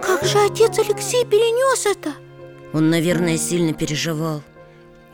Как 0.00 0.24
же 0.24 0.38
отец 0.38 0.78
Алексей 0.78 1.24
перенес 1.24 1.86
это? 1.86 2.12
Он, 2.72 2.90
наверное, 2.90 3.38
сильно 3.38 3.72
переживал 3.72 4.42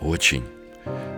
Очень 0.00 0.44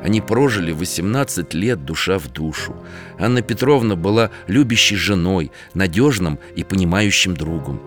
Они 0.02 0.20
прожили 0.20 0.72
18 0.72 1.54
лет 1.54 1.84
душа 1.84 2.18
в 2.18 2.28
душу 2.28 2.74
Анна 3.18 3.42
Петровна 3.42 3.94
была 3.94 4.30
любящей 4.48 4.96
женой, 4.96 5.52
надежным 5.74 6.40
и 6.56 6.64
понимающим 6.64 7.36
другом 7.36 7.80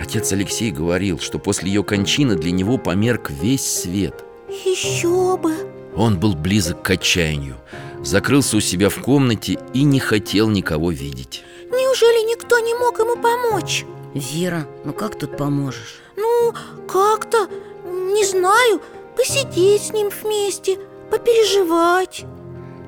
Отец 0.00 0.32
Алексей 0.32 0.70
говорил, 0.70 1.18
что 1.18 1.38
после 1.38 1.68
ее 1.68 1.84
кончины 1.84 2.36
для 2.36 2.52
него 2.52 2.78
померк 2.78 3.30
весь 3.30 3.82
свет 3.82 4.24
Еще 4.48 5.36
бы! 5.36 5.54
Он 5.94 6.18
был 6.18 6.34
близок 6.34 6.82
к 6.82 6.90
отчаянию 6.90 7.56
Закрылся 8.02 8.56
у 8.56 8.60
себя 8.60 8.88
в 8.88 8.98
комнате 9.00 9.58
и 9.74 9.82
не 9.82 10.00
хотел 10.00 10.48
никого 10.48 10.90
видеть 10.90 11.44
Неужели 11.72 12.28
никто 12.30 12.58
не 12.58 12.74
мог 12.74 12.98
ему 12.98 13.16
помочь? 13.16 13.86
Вера, 14.12 14.66
ну 14.84 14.92
как 14.92 15.18
тут 15.18 15.38
поможешь? 15.38 16.02
Ну, 16.16 16.52
как-то, 16.86 17.48
не 17.86 18.26
знаю, 18.26 18.82
посидеть 19.16 19.86
с 19.86 19.92
ним 19.92 20.10
вместе, 20.10 20.78
попереживать. 21.10 22.26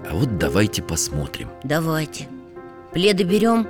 А 0.06 0.14
вот 0.14 0.36
давайте 0.36 0.82
посмотрим. 0.82 1.48
Давайте. 1.62 2.28
Пледы 2.92 3.24
берем? 3.24 3.66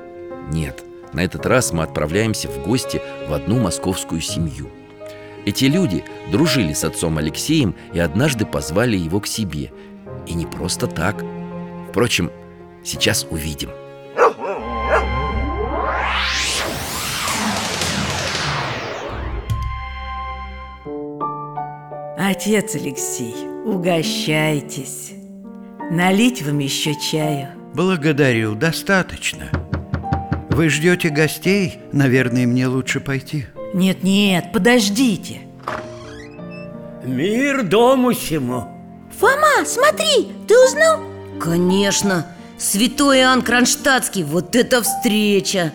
Нет, 0.50 0.82
на 1.12 1.24
этот 1.24 1.46
раз 1.46 1.72
мы 1.72 1.84
отправляемся 1.84 2.48
в 2.48 2.64
гости 2.66 3.00
в 3.28 3.32
одну 3.32 3.60
московскую 3.60 4.20
семью. 4.20 4.68
Эти 5.46 5.66
люди 5.66 6.04
дружили 6.32 6.72
с 6.72 6.82
отцом 6.82 7.18
Алексеем 7.18 7.76
и 7.92 8.00
однажды 8.00 8.46
позвали 8.46 8.96
его 8.96 9.20
к 9.20 9.28
себе. 9.28 9.70
И 10.26 10.34
не 10.34 10.46
просто 10.46 10.88
так. 10.88 11.22
Впрочем, 11.88 12.32
сейчас 12.82 13.24
увидим 13.30 13.70
Отец 22.36 22.74
Алексей, 22.74 23.32
угощайтесь. 23.64 25.12
Налить 25.92 26.42
вам 26.42 26.58
еще 26.58 26.92
чаю. 26.96 27.50
Благодарю, 27.74 28.56
достаточно 28.56 29.44
Вы 30.50 30.68
ждете 30.68 31.10
гостей? 31.10 31.78
Наверное, 31.92 32.48
мне 32.48 32.66
лучше 32.66 32.98
пойти 32.98 33.46
Нет-нет, 33.72 34.50
подождите. 34.52 35.42
Мир 37.04 37.62
дому 37.62 38.12
сему 38.12 38.66
Фома, 39.16 39.64
смотри, 39.64 40.32
ты 40.48 40.56
узнал? 40.58 41.04
Конечно 41.40 42.26
Святой 42.58 43.20
Иоанн 43.20 43.42
Кронштадтский, 43.42 44.24
вот 44.24 44.56
это 44.56 44.82
встреча! 44.82 45.72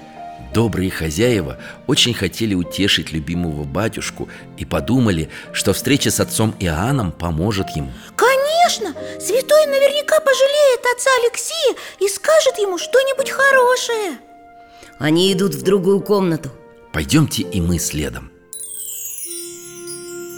Добрые 0.54 0.90
хозяева 0.90 1.58
очень 1.86 2.14
хотели 2.14 2.56
утешить 2.56 3.12
любимого 3.12 3.64
батюшку 3.64 4.30
и 4.58 4.66
подумали, 4.66 5.30
что 5.54 5.74
встреча 5.74 6.10
с 6.10 6.20
отцом 6.20 6.56
Иоанном 6.60 7.12
поможет 7.12 7.70
ему. 7.76 7.92
Конечно, 8.16 8.94
святой 9.20 9.66
наверняка 9.68 10.20
пожалеет 10.20 10.82
отца 10.96 11.10
Алексея 11.24 11.76
и 12.00 12.08
скажет 12.08 12.58
ему 12.58 12.78
что-нибудь 12.78 13.30
хорошее 13.30 14.18
Они 14.98 15.32
идут 15.34 15.54
в 15.54 15.64
другую 15.64 16.02
комнату 16.02 16.52
Пойдемте 16.92 17.44
и 17.44 17.62
мы 17.62 17.78
следом. 17.78 18.32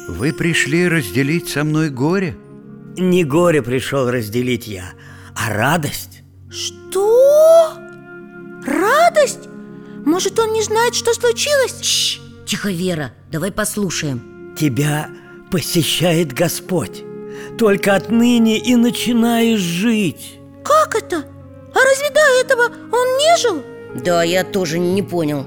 Вы 0.10 0.34
пришли 0.34 0.88
разделить 0.88 1.50
со 1.50 1.64
мной 1.64 1.90
горе? 1.90 2.36
Не 2.98 3.24
горе 3.24 3.62
пришел 3.62 4.10
разделить 4.12 4.68
я, 4.68 4.92
а 5.36 5.54
радость 5.54 6.24
Что? 6.50 7.12
Может, 10.06 10.40
он 10.40 10.54
не 10.54 10.64
знает, 10.64 10.96
что 10.96 11.14
случилось? 11.14 11.80
Чш, 11.82 12.22
тихо, 12.46 12.70
Вера, 12.70 13.14
давай 13.32 13.52
послушаем 13.52 14.56
Тебя 14.58 15.10
посещает 15.52 16.34
Господь 16.34 17.04
Только 17.58 17.96
отныне 17.96 18.58
и 18.58 18.76
начинаешь 18.76 19.60
жить 19.60 20.40
Как 20.64 20.96
это? 20.96 21.26
А 21.74 21.80
разве 21.80 22.10
до 22.10 22.20
этого 22.42 22.64
он 22.92 23.18
не 23.18 23.38
жил? 23.38 23.64
Да, 24.04 24.24
я 24.24 24.44
тоже 24.44 24.80
не 24.80 25.02
понял 25.02 25.46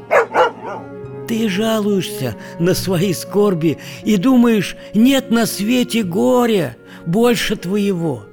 Ты 1.29 1.49
жалуешься 1.49 2.37
на 2.59 2.75
свои 2.75 3.12
скорби 3.12 3.79
и 4.05 4.17
думаешь, 4.17 4.77
нет 4.95 5.31
на 5.31 5.47
свете 5.47 6.03
горя 6.03 6.77
больше 7.07 7.57
твоего. 7.57 8.25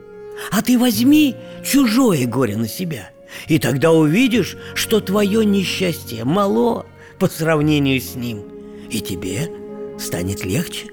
А 0.51 0.61
ты 0.61 0.77
возьми 0.77 1.35
чужое 1.63 2.25
горе 2.25 2.57
на 2.57 2.67
себя, 2.67 3.10
и 3.47 3.59
тогда 3.59 3.91
увидишь, 3.91 4.57
что 4.75 4.99
твое 4.99 5.45
несчастье 5.45 6.23
мало 6.23 6.85
по 7.19 7.27
сравнению 7.27 7.99
с 7.99 8.15
ним, 8.15 8.43
и 8.89 8.99
тебе 9.01 9.51
станет 9.99 10.43
легче. 10.43 10.87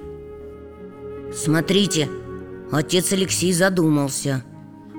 Смотрите, 1.34 2.08
отец 2.70 3.12
Алексей 3.12 3.52
задумался. 3.52 4.44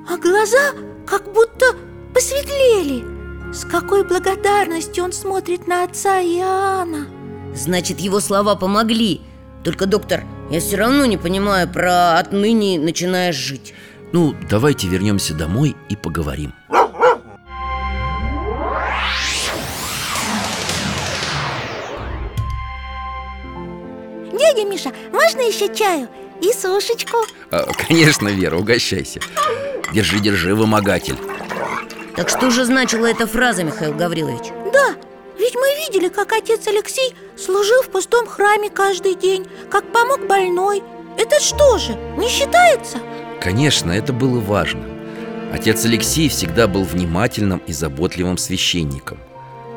А 0.07 0.17
глаза 0.17 0.73
как 1.05 1.31
будто 1.33 1.75
посветлели. 2.13 3.03
С 3.53 3.65
какой 3.65 4.03
благодарностью 4.03 5.03
он 5.03 5.11
смотрит 5.11 5.67
на 5.67 5.83
отца 5.83 6.21
Иоанна. 6.21 7.07
Значит, 7.55 7.99
его 7.99 8.19
слова 8.19 8.55
помогли. 8.55 9.21
Только, 9.63 9.87
доктор, 9.87 10.23
я 10.51 10.59
все 10.59 10.77
равно 10.77 11.05
не 11.05 11.17
понимаю 11.17 11.67
про 11.67 12.19
отныне 12.19 12.79
начинаешь 12.79 13.35
жить. 13.35 13.73
Ну, 14.13 14.35
давайте 14.49 14.87
вернемся 14.87 15.33
домой 15.33 15.75
и 15.89 15.95
поговорим 15.95 16.53
еще 25.59 25.73
чаю? 25.73 26.07
И 26.41 26.53
сушечку 26.53 27.17
а, 27.51 27.67
Конечно, 27.87 28.29
Вера, 28.29 28.57
угощайся 28.57 29.19
Держи, 29.93 30.19
держи, 30.19 30.55
вымогатель 30.55 31.17
Так 32.15 32.29
что 32.29 32.49
же 32.49 32.63
значила 32.63 33.05
эта 33.07 33.27
фраза, 33.27 33.63
Михаил 33.63 33.93
Гаврилович? 33.93 34.51
Да, 34.71 34.95
ведь 35.37 35.55
мы 35.55 35.67
видели, 35.85 36.07
как 36.07 36.31
отец 36.31 36.65
Алексей 36.67 37.13
служил 37.37 37.81
в 37.81 37.89
пустом 37.89 38.25
храме 38.25 38.69
каждый 38.69 39.15
день 39.15 39.47
Как 39.69 39.91
помог 39.91 40.27
больной 40.27 40.81
Это 41.17 41.41
что 41.41 41.77
же, 41.77 41.93
не 42.17 42.29
считается? 42.29 42.97
Конечно, 43.41 43.91
это 43.91 44.13
было 44.13 44.39
важно 44.39 44.83
Отец 45.51 45.83
Алексей 45.83 46.29
всегда 46.29 46.67
был 46.67 46.83
внимательным 46.83 47.61
и 47.67 47.73
заботливым 47.73 48.37
священником 48.37 49.19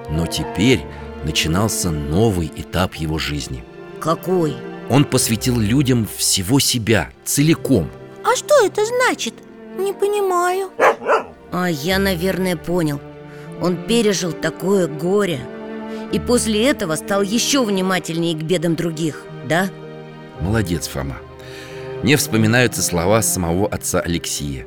Но 0.09 0.27
теперь 0.27 0.85
начинался 1.25 1.91
новый 1.91 2.53
этап 2.55 2.95
его 2.95 3.19
жизни 3.19 3.65
Какой? 4.01 4.55
Он 4.89 5.05
посвятил 5.05 5.59
людям 5.59 6.09
всего 6.17 6.61
себя, 6.61 7.11
целиком. 7.25 7.91
А 8.25 8.37
что 8.37 8.65
это 8.65 8.83
значит? 8.85 9.35
Не 9.79 9.93
понимаю. 9.93 10.71
А 11.51 11.71
я, 11.71 11.99
наверное, 11.99 12.57
понял. 12.57 13.01
Он 13.61 13.77
пережил 13.77 14.33
такое 14.33 14.87
горе. 14.87 15.41
И 16.13 16.19
после 16.19 16.69
этого 16.69 16.97
стал 16.97 17.23
еще 17.23 17.65
внимательнее 17.65 18.35
к 18.35 18.43
бедам 18.43 18.77
других, 18.77 19.25
да? 19.49 19.69
Молодец, 20.41 20.89
Фома. 20.89 21.17
Мне 22.03 22.17
вспоминаются 22.17 22.83
слова 22.83 23.23
самого 23.23 23.69
отца 23.69 24.01
Алексея. 24.01 24.67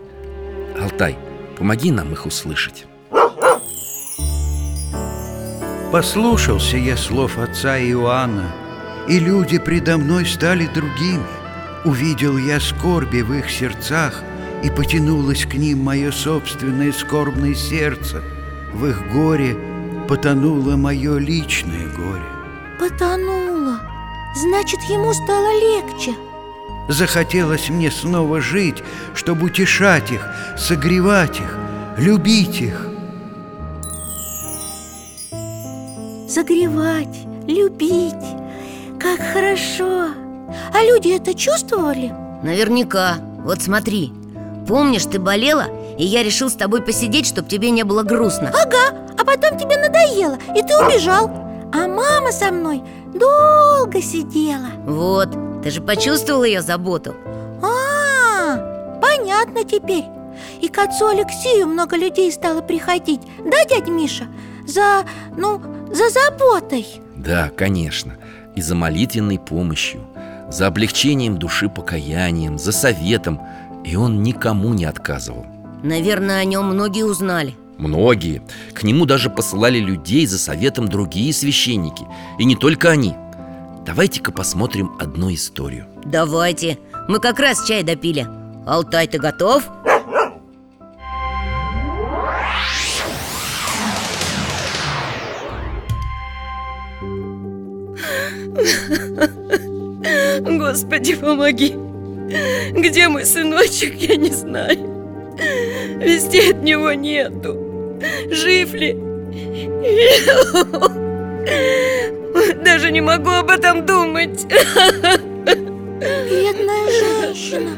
Алтай, 0.80 1.18
помоги 1.58 1.92
нам 1.92 2.12
их 2.14 2.26
услышать 2.26 2.86
Послушался 5.92 6.76
я 6.76 6.98
слов 6.98 7.38
отца 7.38 7.80
Иоанна, 7.80 8.54
и 9.08 9.20
люди 9.20 9.58
предо 9.58 9.98
мной 9.98 10.26
стали 10.26 10.68
другими. 10.68 11.26
Увидел 11.84 12.38
я 12.38 12.60
скорби 12.60 13.22
в 13.22 13.34
их 13.34 13.50
сердцах, 13.50 14.24
и 14.64 14.70
потянулось 14.70 15.46
к 15.46 15.54
ним 15.54 15.84
мое 15.84 16.12
собственное 16.12 16.92
скорбное 16.92 17.54
сердце. 17.54 18.24
В 18.74 18.88
их 18.88 19.12
горе 19.12 19.56
потонуло 20.08 20.76
мое 20.76 21.18
личное 21.18 21.88
горе. 21.90 22.24
Потонула 22.80 23.80
Значит, 24.36 24.82
ему 24.90 25.14
стало 25.14 25.52
легче 25.60 26.14
Захотелось 26.90 27.70
мне 27.70 27.90
снова 27.90 28.42
жить, 28.42 28.84
чтобы 29.16 29.48
утешать 29.48 30.12
их, 30.12 30.28
согревать 30.58 31.40
их, 31.40 31.58
любить 31.98 32.62
их. 32.62 32.88
Согревать, 36.30 37.18
любить 37.48 38.45
Как 39.06 39.22
хорошо. 39.22 40.08
А 40.74 40.82
люди 40.82 41.10
это 41.10 41.36
чувствовали? 41.36 42.12
Наверняка. 42.42 43.18
Вот 43.44 43.62
смотри. 43.62 44.12
Помнишь, 44.68 45.06
ты 45.06 45.20
болела, 45.20 45.68
и 45.96 46.04
я 46.04 46.24
решил 46.24 46.50
с 46.50 46.54
тобой 46.54 46.82
посидеть, 46.82 47.28
чтобы 47.28 47.48
тебе 47.48 47.70
не 47.70 47.84
было 47.84 48.02
грустно. 48.02 48.50
Ага, 48.50 48.98
а 49.16 49.24
потом 49.24 49.60
тебе 49.60 49.78
надоело, 49.78 50.40
и 50.56 50.64
ты 50.64 50.76
убежал. 50.84 51.28
А 51.72 51.88
мама 51.88 52.32
со 52.32 52.52
мной 52.52 52.82
долго 53.14 54.02
сидела. 54.02 54.70
Вот, 54.88 55.30
ты 55.62 55.70
же 55.70 55.82
почувствовал 55.82 56.44
ее 56.44 56.64
заботу? 56.64 57.14
А, 57.62 58.58
понятно 59.00 59.66
теперь. 59.66 60.06
И 60.62 60.68
к 60.68 60.80
отцу 60.80 61.10
Алексею 61.10 61.68
много 61.68 61.96
людей 61.96 62.32
стало 62.32 62.62
приходить. 62.62 63.22
Да, 63.38 63.64
дядя 63.66 63.92
Миша? 63.92 64.26
За, 64.66 65.04
ну, 65.38 65.62
за 65.92 66.10
заботой. 66.10 66.88
Да, 67.16 67.52
конечно 67.56 68.18
И 68.56 68.62
за 68.62 68.76
молитвенной 68.76 69.40
помощью 69.40 70.02
За 70.50 70.68
облегчением 70.68 71.38
души 71.38 71.70
покаянием 71.70 72.58
За 72.58 72.72
советом 72.72 73.42
И 73.84 73.96
он 73.96 74.24
никому 74.24 74.74
не 74.74 74.86
отказывал. 74.86 75.46
Наверное, 75.84 76.40
о 76.40 76.46
нем 76.46 76.66
многие 76.66 77.04
узнали. 77.04 77.54
Многие. 77.78 78.42
К 78.74 78.84
нему 78.84 79.06
даже 79.06 79.30
посылали 79.30 79.80
людей 79.80 80.26
за 80.26 80.40
советом 80.40 80.88
другие 80.88 81.34
священники. 81.34 82.04
И 82.40 82.46
не 82.46 82.56
только 82.56 82.90
они. 82.90 83.16
Давайте-ка 83.86 84.32
посмотрим 84.32 84.96
одну 85.00 85.32
историю. 85.34 85.86
Давайте, 86.04 86.80
мы 87.08 87.20
как 87.20 87.40
раз 87.40 87.68
чай 87.68 87.84
допили. 87.84 88.28
Алтай, 88.66 89.08
ты 89.08 89.20
готов? 89.20 89.70
Господи, 100.42 101.16
помоги. 101.16 101.76
Где 102.72 103.08
мой 103.08 103.26
сыночек, 103.26 103.96
я 103.96 104.16
не 104.16 104.32
знаю. 104.32 104.80
Везде 106.00 106.52
от 106.52 106.64
него 106.64 106.94
нету. 106.94 108.00
Жив 108.32 108.74
ли? 108.74 108.94
Даже 112.64 112.92
не 112.92 113.02
могу 113.02 113.30
об 113.30 113.50
этом 113.50 113.86
думать. 113.86 114.46
Бедная 116.00 116.90
женщина. 116.90 117.72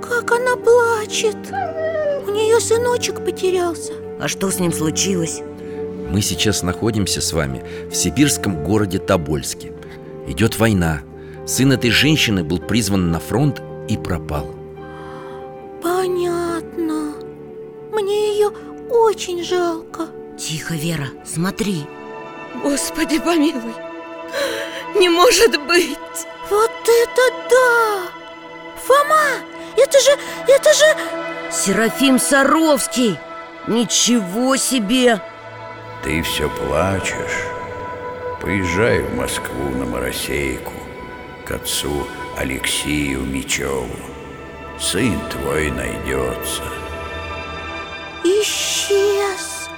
Как 0.00 0.32
она 0.32 0.56
плачет. 0.56 1.36
У 2.26 2.30
нее 2.30 2.60
сыночек 2.60 3.24
потерялся. 3.24 3.92
А 4.18 4.28
что 4.28 4.50
с 4.50 4.58
ним 4.58 4.72
случилось? 4.72 5.42
Мы 6.10 6.22
сейчас 6.22 6.62
находимся 6.62 7.20
с 7.20 7.32
вами 7.32 7.62
в 7.90 7.94
сибирском 7.94 8.64
городе 8.64 8.98
Тобольске 8.98 9.72
Идет 10.30 10.60
война. 10.60 11.00
Сын 11.44 11.72
этой 11.72 11.90
женщины 11.90 12.44
был 12.44 12.60
призван 12.60 13.10
на 13.10 13.18
фронт 13.18 13.60
и 13.88 13.96
пропал. 13.96 14.54
Понятно. 15.82 17.14
Мне 17.90 18.34
ее 18.34 18.50
очень 18.88 19.42
жалко. 19.42 20.06
Тихо, 20.38 20.74
Вера, 20.74 21.08
смотри. 21.26 21.84
Господи, 22.62 23.18
помилуй. 23.18 23.74
Не 24.94 25.08
может 25.08 25.60
быть. 25.66 25.98
Вот 26.48 26.70
это 26.70 27.22
да! 27.50 28.02
Фома, 28.86 29.44
это 29.76 29.98
же, 29.98 30.10
это 30.46 30.72
же... 30.72 30.96
Серафим 31.50 32.20
Саровский! 32.20 33.18
Ничего 33.66 34.56
себе! 34.56 35.20
Ты 36.04 36.22
все 36.22 36.48
плачешь. 36.48 37.59
Поезжай 38.40 39.02
в 39.02 39.14
Москву 39.14 39.68
на 39.70 39.84
Моросейку 39.84 40.72
к 41.44 41.50
отцу 41.50 42.06
Алексею 42.38 43.20
Мечеву. 43.22 43.94
Сын 44.78 45.18
твой 45.30 45.70
найдется. 45.70 46.62
Исчез 48.24 49.68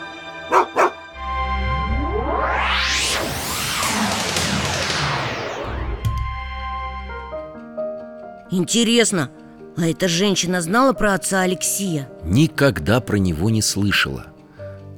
Интересно, 8.52 9.30
а 9.78 9.88
эта 9.88 10.08
женщина 10.08 10.60
знала 10.60 10.92
про 10.92 11.14
отца 11.14 11.40
Алексея? 11.40 12.08
Никогда 12.22 13.00
про 13.00 13.16
него 13.16 13.48
не 13.48 13.62
слышала 13.62 14.26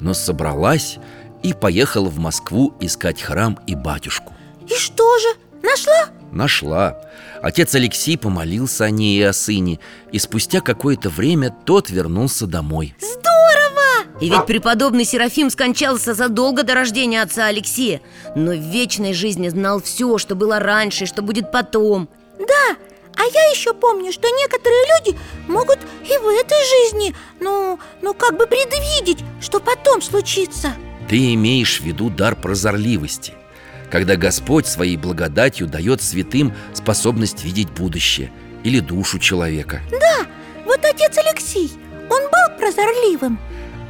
Но 0.01 0.13
собралась 0.13 0.99
и 1.45 1.53
поехала 1.53 2.09
в 2.09 2.19
Москву 2.19 2.75
искать 2.81 3.23
храм 3.23 3.61
и 3.69 3.77
батюшку. 3.77 4.33
И 4.67 4.75
что 4.75 5.19
же, 5.19 5.29
нашла? 5.63 6.09
Нашла. 6.33 6.99
Отец 7.43 7.75
Алексей 7.75 8.17
помолился 8.17 8.85
о 8.85 8.91
ней 8.91 9.19
и 9.19 9.23
о 9.23 9.35
сыне, 9.35 9.79
и 10.11 10.19
спустя 10.19 10.61
какое-то 10.61 11.11
время 11.11 11.55
тот 11.67 11.91
вернулся 11.91 12.47
домой. 12.47 12.97
Здорово! 12.99 14.19
И 14.21 14.31
ведь 14.31 14.47
преподобный 14.47 15.05
Серафим 15.05 15.51
скончался 15.51 16.15
задолго 16.15 16.63
до 16.63 16.75
рождения 16.75 17.21
отца 17.21 17.47
Алексея 17.47 18.01
Но 18.37 18.53
в 18.53 18.61
вечной 18.61 19.13
жизни 19.13 19.49
знал 19.49 19.83
все, 19.83 20.19
что 20.19 20.37
было 20.37 20.61
раньше 20.61 21.05
и 21.05 21.07
что 21.07 21.21
будет 21.21 21.51
потом 21.51 22.09
Да, 22.39 22.77
а 23.17 23.23
я 23.23 23.51
еще 23.51 23.75
помню, 23.75 24.13
что 24.13 24.29
некоторые 24.29 24.81
люди 24.97 25.19
могут 25.49 25.79
и 26.05 26.17
в 26.17 26.29
этой 26.29 26.59
жизни, 26.65 27.15
ну, 27.41 27.79
ну 28.03 28.15
как 28.15 28.37
бы 28.37 28.47
предвидеть, 28.47 29.25
что 29.41 29.61
потом 29.61 30.01
случится 30.01 30.73
Ты 31.09 31.35
имеешь 31.35 31.81
в 31.81 31.85
виду 31.85 32.11
дар 32.11 32.35
прозорливости 32.35 33.35
Когда 33.91 34.17
Господь 34.17 34.67
своей 34.67 34.97
благодатью 34.97 35.67
дает 35.67 36.03
святым 36.03 36.55
способность 36.73 37.45
видеть 37.45 37.71
будущее 37.71 38.33
Или 38.63 38.81
душу 38.81 39.19
человека. 39.19 39.81
Да, 39.91 40.27
вот 40.65 40.85
отец 40.85 41.19
Алексей, 41.19 41.71
он 42.11 42.23
был 42.23 42.59
прозорливым. 42.59 43.39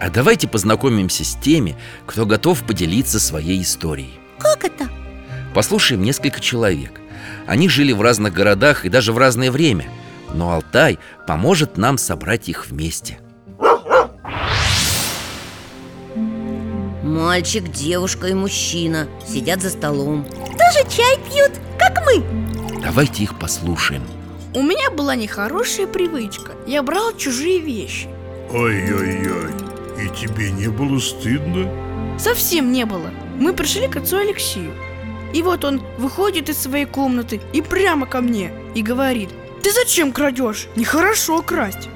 А 0.00 0.10
давайте 0.10 0.48
познакомимся 0.48 1.24
с 1.24 1.36
теми, 1.36 1.76
кто 2.04 2.26
готов 2.26 2.64
поделиться 2.64 3.20
своей 3.20 3.62
историей. 3.62 4.18
Как 4.38 4.64
это? 4.64 4.88
Послушаем 5.54 6.02
несколько 6.02 6.40
человек. 6.40 7.00
Они 7.46 7.68
жили 7.68 7.92
в 7.92 8.02
разных 8.02 8.32
городах 8.32 8.84
и 8.84 8.88
даже 8.88 9.12
в 9.12 9.18
разное 9.18 9.50
время 9.50 9.86
Но 10.34 10.52
Алтай 10.52 10.98
поможет 11.26 11.76
нам 11.76 11.96
собрать 11.96 12.48
их 12.48 12.66
вместе 12.66 13.18
Мальчик, 17.14 17.70
девушка 17.70 18.26
и 18.26 18.34
мужчина 18.34 19.06
сидят 19.24 19.62
за 19.62 19.70
столом. 19.70 20.24
Тоже 20.24 20.84
чай 20.90 21.16
пьют, 21.18 21.52
как 21.78 22.04
мы. 22.04 22.24
Давайте 22.82 23.22
их 23.22 23.38
послушаем. 23.38 24.02
У 24.52 24.62
меня 24.62 24.90
была 24.90 25.14
нехорошая 25.14 25.86
привычка. 25.86 26.56
Я 26.66 26.82
брал 26.82 27.16
чужие 27.16 27.60
вещи. 27.60 28.08
Ай-яй-яй, 28.52 29.52
и 30.04 30.08
тебе 30.08 30.50
не 30.50 30.66
было 30.66 30.98
стыдно? 30.98 31.70
Совсем 32.18 32.72
не 32.72 32.84
было. 32.84 33.10
Мы 33.38 33.52
пришли 33.52 33.86
к 33.86 33.94
отцу 33.94 34.16
Алексею. 34.16 34.72
И 35.32 35.40
вот 35.40 35.64
он 35.64 35.82
выходит 35.98 36.48
из 36.48 36.58
своей 36.58 36.84
комнаты 36.84 37.40
и 37.52 37.62
прямо 37.62 38.06
ко 38.06 38.20
мне 38.20 38.52
И 38.76 38.82
говорит 38.82 39.30
Ты 39.64 39.72
зачем 39.72 40.12
крадешь? 40.12 40.68
Нехорошо 40.76 41.42
красть 41.42 41.88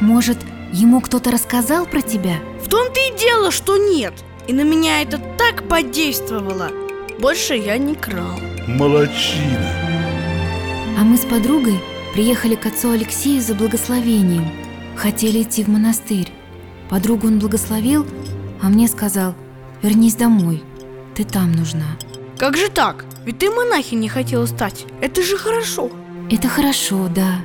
Может, 0.00 0.38
ему 0.72 1.02
кто-то 1.02 1.30
рассказал 1.30 1.84
про 1.84 2.00
тебя? 2.00 2.38
В 2.64 2.70
том-то 2.70 2.98
и 2.98 3.18
дело, 3.18 3.50
что 3.50 3.76
нет 3.76 4.14
И 4.48 4.52
на 4.52 4.62
меня 4.62 5.02
это 5.02 5.18
так 5.36 5.68
подействовало. 5.68 6.70
Больше 7.18 7.54
я 7.54 7.78
не 7.78 7.96
крал. 7.96 8.38
Молодчина. 8.68 9.72
А 10.96 11.02
мы 11.02 11.16
с 11.16 11.24
подругой 11.24 11.80
приехали 12.14 12.54
к 12.54 12.64
отцу 12.64 12.92
Алексею 12.92 13.42
за 13.42 13.54
благословением. 13.54 14.48
Хотели 14.94 15.42
идти 15.42 15.64
в 15.64 15.68
монастырь. 15.68 16.32
Подругу 16.88 17.26
он 17.26 17.40
благословил, 17.40 18.06
а 18.62 18.68
мне 18.68 18.86
сказал 18.86 19.34
Вернись 19.82 20.14
домой, 20.14 20.62
ты 21.14 21.24
там 21.24 21.52
нужна 21.52 21.98
Как 22.38 22.56
же 22.56 22.68
так? 22.70 23.04
Ведь 23.24 23.38
ты 23.38 23.50
монахиней 23.50 24.08
хотела 24.08 24.46
стать. 24.46 24.86
Это 25.00 25.22
же 25.22 25.36
хорошо. 25.36 25.90
Это 26.30 26.48
хорошо, 26.48 27.08
да. 27.12 27.40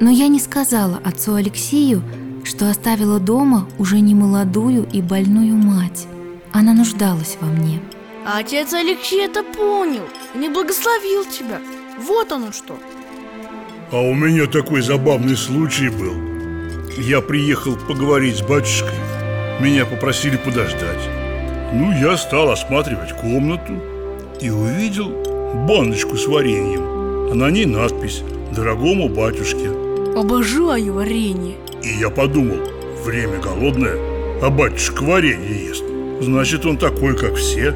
Но 0.00 0.10
я 0.10 0.28
не 0.28 0.38
сказала 0.38 1.00
отцу 1.02 1.34
Алексею, 1.34 2.02
что 2.44 2.68
оставила 2.68 3.18
дома 3.18 3.66
уже 3.78 4.00
не 4.00 4.14
молодую 4.14 4.86
и 4.92 5.00
больную 5.00 5.56
мать 5.56 6.06
Она 6.58 6.72
нуждалась 6.72 7.36
во 7.38 7.48
мне. 7.48 7.82
А 8.24 8.38
отец 8.38 8.72
Алексей 8.72 9.26
это 9.26 9.42
понял 9.42 10.04
и 10.34 10.38
не 10.38 10.48
благословил 10.48 11.26
тебя. 11.26 11.60
Вот 11.98 12.32
оно 12.32 12.50
что. 12.50 12.78
А 13.92 14.00
у 14.00 14.14
меня 14.14 14.46
такой 14.46 14.80
забавный 14.80 15.36
случай 15.36 15.90
был. 15.90 16.14
Я 16.96 17.20
приехал 17.20 17.76
поговорить 17.76 18.38
с 18.38 18.42
батюшкой. 18.42 18.94
Меня 19.60 19.84
попросили 19.84 20.38
подождать. 20.38 21.06
Ну, 21.74 21.92
я 21.92 22.16
стал 22.16 22.50
осматривать 22.50 23.12
комнату 23.20 23.74
И 24.40 24.48
увидел 24.50 25.10
баночку 25.66 26.16
с 26.16 26.26
вареньем 26.28 27.32
А 27.32 27.34
на 27.34 27.50
ней 27.50 27.66
надпись 27.66 28.22
«Дорогому 28.54 29.08
батюшке» 29.08 29.68
Обожаю 30.16 30.94
варенье. 30.94 31.56
И 31.82 31.88
я 31.98 32.08
подумал, 32.08 32.58
время 33.04 33.40
голодное, 33.40 33.98
а 34.40 34.48
батюшка 34.48 35.02
варенье 35.02 35.66
ест 35.66 35.84
Значит, 36.20 36.64
он 36.64 36.78
такой, 36.78 37.16
как 37.16 37.36
все. 37.36 37.74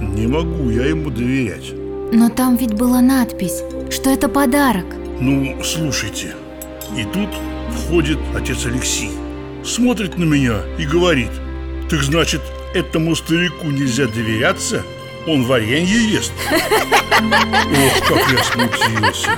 Не 0.00 0.26
могу 0.26 0.70
я 0.70 0.86
ему 0.86 1.10
доверять. 1.10 1.72
Но 2.12 2.28
там 2.28 2.56
ведь 2.56 2.74
была 2.74 3.00
надпись, 3.00 3.62
что 3.90 4.10
это 4.10 4.28
подарок. 4.28 4.86
Ну, 5.20 5.56
слушайте. 5.62 6.34
И 6.96 7.04
тут 7.04 7.28
входит 7.70 8.18
отец 8.34 8.66
Алексей. 8.66 9.10
Смотрит 9.64 10.16
на 10.18 10.24
меня 10.24 10.60
и 10.78 10.86
говорит 10.86 11.30
Так 11.90 12.00
значит, 12.02 12.40
этому 12.74 13.16
старику 13.16 13.66
нельзя 13.66 14.06
доверяться? 14.06 14.82
Он 15.26 15.44
варенье 15.44 16.12
ест? 16.12 16.32
Ох, 16.50 18.08
как 18.08 18.30
я 18.30 18.44
смутился. 18.44 19.30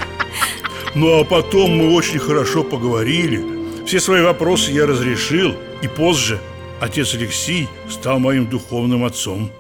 Ну 0.94 1.20
а 1.20 1.24
потом 1.24 1.76
мы 1.76 1.94
очень 1.94 2.18
хорошо 2.18 2.62
поговорили. 2.64 3.42
Все 3.86 4.00
свои 4.00 4.22
вопросы 4.22 4.70
я 4.72 4.86
разрешил. 4.86 5.54
И 5.80 5.88
позже 5.88 6.38
отец 6.80 7.14
Алексей 7.14 7.68
стал 7.88 8.18
моим 8.18 8.48
духовным 8.48 9.04
отцом. 9.04 9.50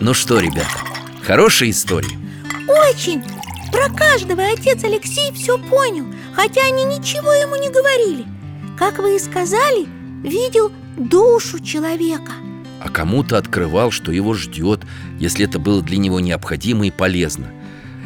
Ну 0.00 0.14
что, 0.14 0.40
ребята, 0.40 0.78
хорошая 1.22 1.70
история 1.70 2.16
Очень! 2.66 3.22
Про 3.70 3.94
каждого 3.94 4.42
отец 4.42 4.82
Алексей 4.82 5.30
все 5.32 5.58
понял 5.58 6.06
Хотя 6.34 6.62
они 6.62 6.84
ничего 6.84 7.32
ему 7.32 7.56
не 7.56 7.68
говорили. 7.68 8.24
Как 8.78 8.98
вы 8.98 9.16
и 9.16 9.18
сказали, 9.18 9.86
видел 10.22 10.72
душу 10.96 11.60
человека. 11.60 12.32
А 12.82 12.88
кому-то 12.88 13.36
открывал, 13.36 13.90
что 13.90 14.10
его 14.10 14.32
ждет, 14.32 14.80
если 15.18 15.44
это 15.44 15.58
было 15.58 15.82
для 15.82 15.98
него 15.98 16.18
необходимо 16.18 16.86
и 16.86 16.90
полезно. 16.90 17.52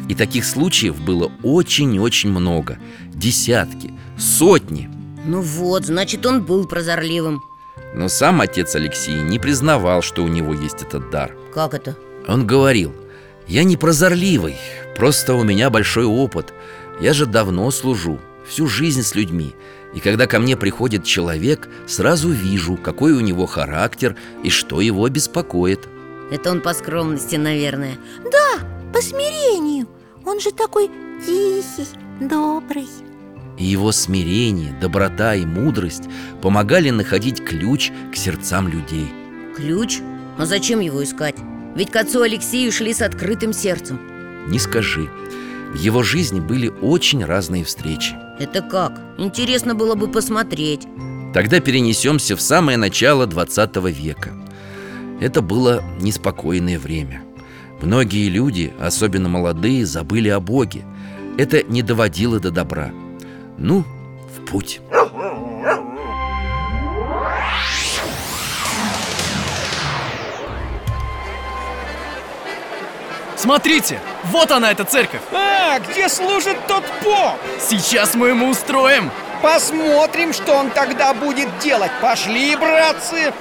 И 0.09 0.15
таких 0.15 0.43
случаев 0.45 0.99
было 0.99 1.31
очень-очень 1.43 2.29
много. 2.29 2.77
Десятки, 3.13 3.93
сотни 4.17 4.89
Ну 5.25 5.41
вот, 5.41 5.85
значит, 5.85 6.25
он 6.25 6.43
был 6.43 6.67
прозорливым. 6.67 7.43
Но 7.93 8.07
сам 8.09 8.41
отец 8.41 8.75
Алексей 8.75 9.21
не 9.21 9.39
признавал, 9.39 10.01
что 10.01 10.23
у 10.23 10.27
него 10.27 10.53
есть 10.53 10.81
этот 10.81 11.09
дар. 11.09 11.35
Как 11.53 11.73
это? 11.73 11.97
Он 12.27 12.45
говорил, 12.45 12.93
я 13.47 13.63
не 13.63 13.77
прозорливый, 13.77 14.57
просто 14.95 15.33
у 15.33 15.43
меня 15.43 15.69
большой 15.69 16.05
опыт. 16.05 16.53
Я 16.99 17.13
же 17.13 17.25
давно 17.25 17.69
служу, 17.71 18.19
всю 18.47 18.67
жизнь 18.67 19.03
с 19.03 19.15
людьми. 19.15 19.55
И 19.93 19.99
когда 19.99 20.27
ко 20.27 20.39
мне 20.39 20.57
приходит 20.57 21.05
человек, 21.05 21.69
сразу 21.87 22.29
вижу, 22.29 22.77
какой 22.77 23.13
у 23.13 23.21
него 23.21 23.45
характер 23.45 24.15
и 24.43 24.49
что 24.49 24.81
его 24.81 25.07
беспокоит 25.07 25.87
Это 26.31 26.51
он 26.51 26.61
по 26.61 26.73
скромности, 26.73 27.35
наверное. 27.35 27.97
Да, 28.23 28.59
по 28.93 29.01
смирению. 29.01 29.87
Он 30.25 30.39
же 30.39 30.51
такой 30.51 30.89
тихий, 31.25 31.87
добрый 32.19 32.87
И 33.57 33.63
его 33.63 33.91
смирение, 33.91 34.75
доброта 34.81 35.35
и 35.35 35.45
мудрость 35.45 36.03
помогали 36.41 36.89
находить 36.89 37.43
ключ 37.43 37.91
к 38.11 38.15
сердцам 38.15 38.67
людей. 38.67 39.07
Ключ? 39.55 39.99
А 40.37 40.45
зачем 40.45 40.81
его 40.81 41.03
искать? 41.03 41.35
Ведь 41.75 41.91
к 41.91 41.95
отцу 41.95 42.21
Алексею 42.21 42.71
шли 42.71 42.93
с 42.93 43.01
открытым 43.01 43.53
сердцем. 43.53 43.99
Не 44.47 44.59
скажи, 44.59 45.09
в 45.73 45.77
его 45.77 46.03
жизни 46.03 46.41
были 46.41 46.67
очень 46.81 47.23
разные 47.23 47.63
встречи. 47.63 48.15
Это 48.39 48.61
как? 48.61 48.99
Интересно 49.17 49.73
было 49.73 49.95
бы 49.95 50.09
посмотреть. 50.09 50.85
Тогда 51.33 51.59
перенесемся 51.61 52.35
в 52.35 52.41
самое 52.41 52.77
начало 52.77 53.25
20 53.25 53.75
века. 53.87 54.33
Это 55.21 55.41
было 55.41 55.81
неспокойное 56.01 56.77
время. 56.77 57.23
Многие 57.81 58.29
люди, 58.29 58.73
особенно 58.79 59.29
молодые, 59.29 59.85
забыли 59.85 60.29
о 60.29 60.41
Боге. 60.41 60.85
Это 61.37 61.63
не 61.63 61.81
доводило 61.81 62.39
до 62.39 62.51
добра 62.51 62.91
Ну, 63.57 63.83
в 64.35 64.45
путь 64.45 64.81
Смотрите, 73.37 73.99
вот 74.25 74.51
она, 74.51 74.71
эта 74.71 74.83
церковь 74.83 75.21
А, 75.31 75.79
где 75.79 76.09
служит 76.09 76.57
тот 76.67 76.83
поп? 77.03 77.35
Сейчас 77.59 78.15
мы 78.15 78.29
ему 78.29 78.49
устроим 78.49 79.09
Посмотрим, 79.41 80.33
что 80.33 80.55
он 80.55 80.69
тогда 80.71 81.13
будет 81.13 81.47
делать 81.59 81.91
Пошли, 82.01 82.55
братцы 82.55 83.33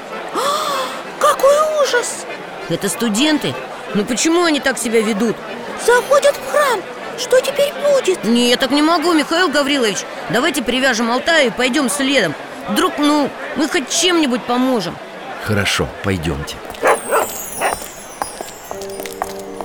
Какой 1.18 1.82
ужас! 1.82 2.24
Это 2.68 2.88
студенты? 2.88 3.52
Ну 3.94 4.04
почему 4.04 4.44
они 4.44 4.60
так 4.60 4.78
себя 4.78 5.00
ведут? 5.00 5.36
Заходят 5.84 6.36
в 6.36 6.52
храм 6.52 6.80
Что 7.18 7.40
теперь 7.40 7.72
будет? 7.74 8.24
Не, 8.24 8.50
я 8.50 8.56
так 8.56 8.70
не 8.70 8.82
могу, 8.82 9.12
Михаил 9.12 9.48
Гаврилович 9.48 9.98
Давайте 10.30 10.62
привяжем 10.62 11.10
Алтаю 11.10 11.48
и 11.48 11.50
пойдем 11.50 11.88
следом 11.88 12.34
Вдруг, 12.68 12.98
ну, 12.98 13.30
мы 13.56 13.68
хоть 13.68 13.88
чем-нибудь 13.88 14.42
поможем 14.44 14.96
Хорошо, 15.44 15.88
пойдемте 16.02 16.56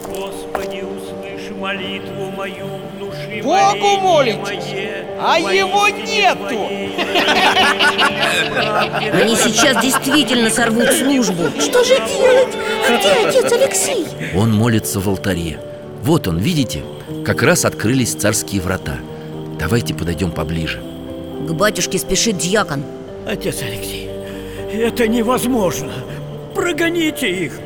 Господи, 0.08 0.84
услышь 0.84 1.50
молитву 1.58 2.32
мою, 2.32 2.68
внуши 2.96 3.42
Богу 3.42 4.02
молитесь, 4.02 4.76
а 5.20 5.40
его 5.40 5.88
нету 5.90 6.70
Они 9.14 9.36
сейчас 9.36 9.82
действительно 9.82 10.50
сорвут 10.52 10.92
службу 10.92 11.50
Что 11.60 11.84
же 11.84 11.96
делать? 11.96 12.56
А 12.88 12.98
где 12.98 13.28
отец 13.28 13.52
Алексей? 13.52 14.06
Он 14.36 14.54
молится 14.54 15.00
в 15.00 15.10
алтаре 15.10 15.60
Вот 16.04 16.28
он, 16.28 16.38
видите? 16.38 16.84
Как 17.26 17.44
раз 17.44 17.66
открылись 17.66 18.14
царские 18.14 18.62
врата. 18.62 18.98
Давайте 19.60 19.94
подойдем 19.94 20.32
поближе. 20.32 20.82
К 21.48 21.52
батюшке 21.52 22.00
спешит 22.00 22.38
дьякон. 22.38 22.84
Отец 23.28 23.62
Алексей, 23.62 24.10
это 24.74 25.08
невозможно. 25.08 25.92
Прогоните 26.56 27.30
их. 27.30 27.60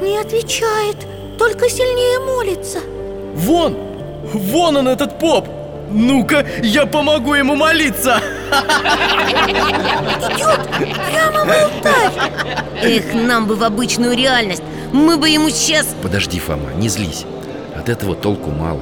Не 0.00 0.18
отвечает, 0.18 0.96
только 1.38 1.68
сильнее 1.68 2.20
молится. 2.20 2.80
Вон! 3.34 3.76
Вон 4.32 4.76
он, 4.76 4.88
этот 4.88 5.18
поп! 5.18 5.48
Ну-ка, 5.90 6.46
я 6.62 6.86
помогу 6.86 7.34
ему 7.34 7.56
молиться! 7.56 8.22
Идет 10.28 10.60
прямо 10.78 11.44
в 11.44 11.50
алтарь. 11.50 12.32
Эх, 12.82 13.12
нам 13.12 13.46
бы 13.46 13.56
в 13.56 13.64
обычную 13.64 14.16
реальность. 14.16 14.62
Мы 14.92 15.16
бы 15.16 15.28
ему 15.28 15.50
сейчас... 15.50 15.88
Подожди, 16.02 16.38
Фома, 16.38 16.72
не 16.76 16.88
злись. 16.88 17.24
От 17.76 17.88
этого 17.88 18.14
толку 18.14 18.50
мало 18.50 18.80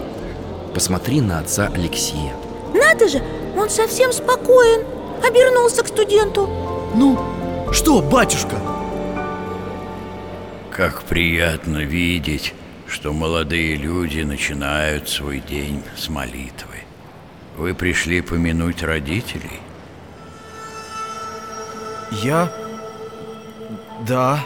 Посмотри 0.79 1.21
на 1.21 1.41
отца 1.41 1.69
Алексея 1.75 2.37
Надо 2.73 3.09
же, 3.09 3.21
он 3.57 3.69
совсем 3.69 4.13
спокоен 4.13 4.87
Обернулся 5.27 5.83
к 5.83 5.89
студенту 5.89 6.49
Ну, 6.95 7.19
что, 7.73 8.01
батюшка? 8.01 8.61
Как 10.71 11.03
приятно 11.03 11.79
видеть, 11.79 12.55
что 12.87 13.13
молодые 13.13 13.75
люди 13.75 14.21
начинают 14.21 15.09
свой 15.09 15.41
день 15.41 15.83
с 15.97 16.09
молитвы. 16.09 16.85
Вы 17.57 17.75
пришли 17.75 18.21
помянуть 18.21 18.85
родителей? 18.85 19.59
Я? 22.23 22.53
Да 24.07 24.39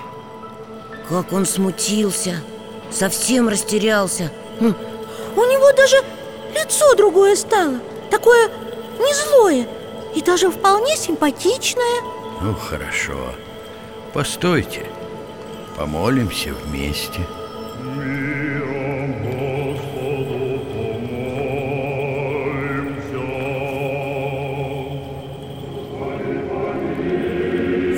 Как 1.11 1.31
он 1.35 1.45
смутился 1.45 2.37
Совсем 2.90 3.51
растерялся 3.51 4.33
Хм, 4.61 4.75
У 5.37 5.45
него 5.45 5.71
даже 5.77 5.97
лицо 6.55 6.95
другое 6.95 7.37
стало 7.37 7.81
Такое 8.11 8.49
не 8.99 9.15
злое 9.15 9.69
И 10.15 10.21
даже 10.21 10.51
вполне 10.51 10.97
симпатичное 10.97 12.03
Ну, 12.41 12.55
хорошо. 12.55 13.35
Постойте. 14.12 14.87
Помолимся 15.77 16.51
вместе. 16.53 17.21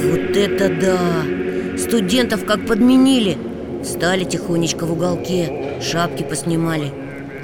Вот 0.03 0.37
это 0.37 0.69
да! 0.69 1.79
Студентов 1.79 2.45
как 2.45 2.67
подменили 2.67 3.37
Стали 3.83 4.25
тихонечко 4.25 4.87
в 4.87 4.93
уголке 4.93 5.81
Шапки 5.83 6.23
поснимали 6.23 6.93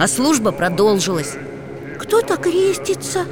А 0.01 0.09
служба 0.09 0.51
продолжилась. 0.51 1.35
Кто-то 1.99 2.39
крестится? 2.39 3.27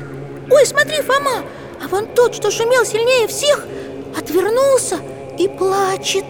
Ой, 0.50 0.66
смотри, 0.66 0.96
Фома 1.00 1.42
А 1.82 1.88
вон 1.88 2.06
тот, 2.14 2.34
что 2.34 2.50
шумел 2.50 2.84
сильнее 2.84 3.26
всех 3.26 3.64
Отвернулся 4.14 4.98
и 5.38 5.48
плачет. 5.48 6.26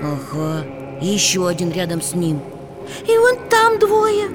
Ага, 0.00 0.64
и 1.02 1.06
еще 1.06 1.48
один 1.48 1.72
рядом 1.72 2.02
с 2.02 2.14
ним. 2.14 2.40
И 3.08 3.18
вон 3.18 3.48
там 3.48 3.80
двое. 3.80 4.28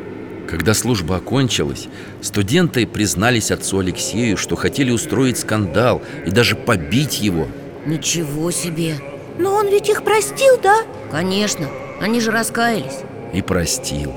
Когда 0.50 0.74
служба 0.74 1.18
окончилась, 1.18 1.88
студенты 2.22 2.86
признались 2.86 3.52
отцу 3.52 3.80
Алексею, 3.80 4.36
что 4.36 4.58
хотели 4.58 4.92
устроить 4.92 5.38
скандал 5.40 6.02
и 6.26 6.32
даже 6.32 6.56
побить 6.56 7.22
его. 7.22 7.48
Ничего 7.86 8.52
себе! 8.52 8.96
Но 9.40 9.54
он 9.56 9.68
ведь 9.68 9.90
их 9.90 10.04
простил, 10.04 10.60
да? 10.62 10.82
Конечно, 11.12 11.68
они 12.02 12.20
же 12.20 12.32
раскаялись. 12.32 13.00
И 13.34 13.42
простил, 13.42 14.14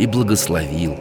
и 0.00 0.06
благословил. 0.06 0.96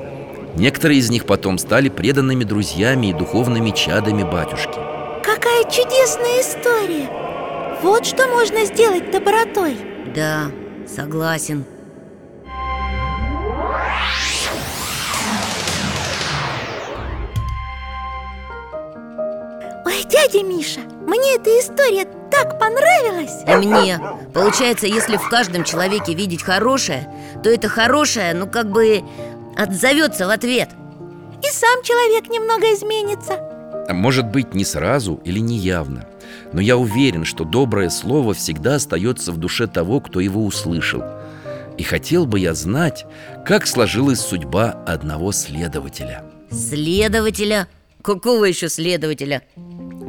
Некоторые 0.55 0.99
из 0.99 1.09
них 1.09 1.25
потом 1.25 1.57
стали 1.57 1.87
преданными 1.87 2.43
друзьями 2.43 3.07
и 3.07 3.13
духовными 3.13 3.71
чадами 3.71 4.23
батюшки. 4.23 4.77
Какая 5.23 5.63
чудесная 5.63 6.41
история! 6.41 7.09
Вот 7.81 8.05
что 8.05 8.27
можно 8.27 8.65
сделать 8.65 9.09
добротой. 9.09 9.77
Да, 10.13 10.51
согласен. 10.85 11.63
Ой, 19.85 20.03
дядя 20.09 20.43
Миша, 20.43 20.81
мне 21.07 21.35
эта 21.35 21.49
история 21.57 22.05
так 22.43 22.59
понравилась 22.59 23.43
И 23.47 23.67
мне? 23.67 23.99
Получается, 24.33 24.87
если 24.87 25.17
в 25.17 25.29
каждом 25.29 25.63
человеке 25.63 26.13
видеть 26.13 26.43
хорошее 26.43 27.07
То 27.43 27.49
это 27.49 27.67
хорошее, 27.67 28.33
ну 28.33 28.47
как 28.47 28.71
бы 28.71 29.01
отзовется 29.57 30.27
в 30.27 30.29
ответ. 30.29 30.69
И 31.43 31.47
сам 31.51 31.83
человек 31.83 32.29
немного 32.29 32.65
изменится. 32.73 33.33
А 33.87 33.93
Может 33.93 34.27
быть, 34.27 34.53
не 34.53 34.65
сразу 34.65 35.19
или 35.23 35.39
не 35.39 35.57
явно. 35.57 36.05
Но 36.53 36.61
я 36.61 36.77
уверен, 36.77 37.25
что 37.25 37.43
доброе 37.43 37.89
слово 37.89 38.33
всегда 38.33 38.75
остается 38.75 39.31
в 39.31 39.37
душе 39.37 39.67
того, 39.67 39.99
кто 39.99 40.19
его 40.19 40.45
услышал. 40.45 41.03
И 41.77 41.83
хотел 41.83 42.25
бы 42.25 42.39
я 42.39 42.53
знать, 42.53 43.05
как 43.45 43.65
сложилась 43.65 44.19
судьба 44.19 44.71
одного 44.85 45.31
следователя. 45.31 46.23
Следователя? 46.51 47.67
Какого 48.01 48.45
еще 48.45 48.69
следователя? 48.69 49.43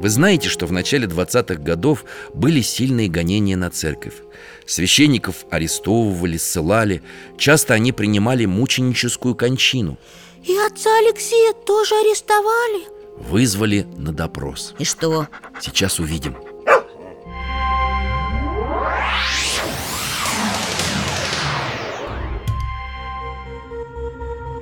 Вы 0.00 0.08
знаете, 0.08 0.48
что 0.48 0.64
в 0.64 0.72
начале 0.72 1.06
20-х 1.06 1.56
годов 1.56 2.06
были 2.32 2.62
сильные 2.62 3.10
гонения 3.10 3.54
на 3.54 3.68
церковь. 3.68 4.14
Священников 4.64 5.44
арестовывали, 5.50 6.38
ссылали. 6.38 7.02
Часто 7.36 7.74
они 7.74 7.92
принимали 7.92 8.46
мученическую 8.46 9.34
кончину. 9.34 9.98
И 10.42 10.56
отца 10.56 10.88
Алексея 11.00 11.52
тоже 11.52 11.94
арестовали? 11.96 12.86
Вызвали 13.18 13.86
на 13.98 14.14
допрос. 14.14 14.74
И 14.78 14.84
что? 14.84 15.28
Сейчас 15.60 15.98
увидим. 15.98 16.34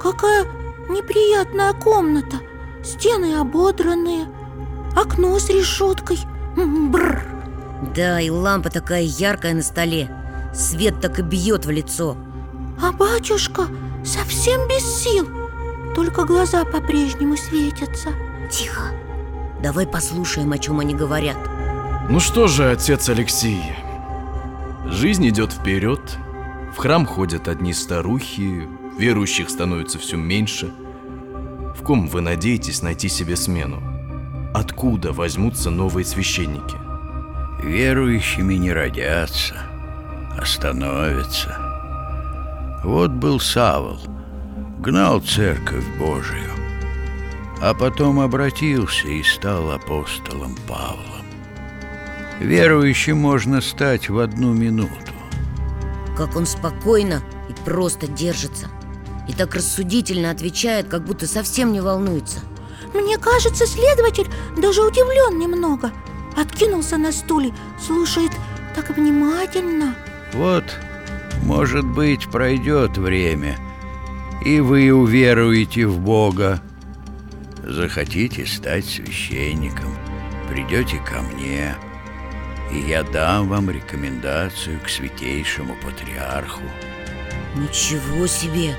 Какая 0.01 0.47
неприятная 0.89 1.75
комната. 1.75 2.41
Стены 2.83 3.37
ободранные 3.37 4.27
Окно 4.99 5.39
с 5.39 5.49
решеткой. 5.49 6.19
Бррр. 6.57 7.23
Да, 7.95 8.21
и 8.21 8.31
лампа 8.31 8.69
такая 8.69 9.03
яркая 9.03 9.55
на 9.55 9.63
столе. 9.63 10.11
Свет 10.53 11.01
так 11.01 11.21
и 11.21 11.23
бьет 11.23 11.67
в 11.67 11.71
лицо. 11.71 12.17
А 12.83 12.91
батюшка 12.91 13.69
совсем 14.05 14.67
без 14.67 14.83
сил. 14.83 15.29
Только 15.95 16.25
глаза 16.25 16.65
по-прежнему 16.65 17.37
светятся. 17.37 18.09
Тихо. 18.51 18.91
Давай 19.63 19.87
послушаем, 19.87 20.51
о 20.51 20.59
чем 20.59 20.81
они 20.81 20.95
говорят. 20.95 21.39
Ну 22.09 22.19
что 22.19 22.49
же, 22.49 22.71
отец 22.71 23.09
Алексей 23.09 23.63
Жизнь 24.87 25.29
идет 25.29 25.53
вперед 25.53 26.01
В 26.73 26.79
храм 26.79 27.05
ходят 27.05 27.49
одни 27.49 27.75
старухи 27.75 28.67
Верующих 28.99 29.51
становится 29.51 29.99
все 29.99 30.17
меньше. 30.17 30.73
В 31.77 31.83
ком 31.83 32.09
вы 32.09 32.21
надеетесь 32.21 32.83
найти 32.83 33.09
себе 33.09 33.37
смену? 33.37 33.98
Откуда 34.55 35.13
возьмутся 35.13 35.71
новые 35.71 36.05
священники? 36.05 36.77
Верующими 37.63 38.55
не 38.55 38.73
родятся, 38.73 39.57
а 40.39 40.45
становятся. 40.47 41.57
Вот 42.83 43.11
был 43.11 43.41
Савол, 43.41 43.99
гнал 44.79 45.21
церковь 45.21 45.85
Божию, 45.99 46.51
а 47.61 47.75
потом 47.75 48.21
обратился 48.21 49.09
и 49.09 49.23
стал 49.23 49.71
апостолом 49.71 50.57
Павлом. 50.67 51.27
Верующим 52.41 53.19
можно 53.19 53.61
стать 53.61 54.09
в 54.09 54.19
одну 54.19 54.55
минуту. 54.55 55.13
Как 56.17 56.37
он 56.37 56.47
спокойно 56.47 57.23
и 57.49 57.53
просто 57.65 58.09
держится 58.09 58.67
И 59.29 59.33
так 59.33 59.55
рассудительно 59.55 60.31
отвечает, 60.31 60.89
как 60.89 61.05
будто 61.05 61.27
совсем 61.27 61.73
не 61.73 61.81
волнуется 61.81 62.41
Мне 62.99 63.17
кажется, 63.17 63.65
следователь 63.65 64.27
даже 64.57 64.83
удивлен 64.83 65.39
немного 65.39 65.93
Откинулся 66.37 66.99
на 66.99 67.13
стуле, 67.13 67.53
слушает 67.81 68.33
так 68.75 68.91
внимательно 68.91 69.95
Вот, 70.33 70.65
может 71.43 71.85
быть, 71.85 72.29
пройдет 72.29 72.99
время, 72.99 73.57
и 74.45 74.61
вы 74.61 74.93
уверуете 74.93 75.87
в 75.87 75.99
Бога. 76.01 76.61
Захотите 77.63 78.47
стать 78.47 78.85
священником, 78.85 79.97
придете 80.49 80.99
ко 80.99 81.21
мне, 81.23 81.77
и 82.73 82.79
я 82.81 83.03
дам 83.03 83.49
вам 83.49 83.71
рекомендацию 83.71 84.81
к 84.81 84.89
святейшему 84.89 85.77
патриарху. 85.85 86.63
Ничего 87.57 88.27
себе! 88.27 88.75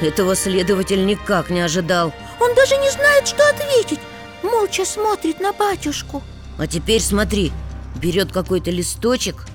Этого 0.00 0.36
следователь 0.36 1.06
никак 1.06 1.48
не 1.48 1.60
ожидал 1.60 2.12
Он 2.40 2.54
даже 2.54 2.76
не 2.76 2.90
знает, 2.90 3.26
что 3.26 3.48
ответить. 3.48 4.00
Молча 4.42 4.84
смотрит 4.84 5.40
на 5.40 5.52
батюшку. 5.52 6.22
А 6.58 6.66
теперь 6.66 7.00
смотри, 7.00 7.52
берет 7.96 8.32
какой-то 8.32 8.70
листочек, 8.70 9.46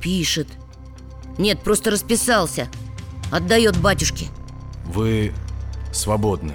пишет. 0.00 0.48
Нет, 1.36 1.60
просто 1.60 1.90
расписался. 1.90 2.68
Отдает 3.30 3.76
батюшке. 3.76 4.26
Вы 4.84 5.32
свободны. 5.92 6.54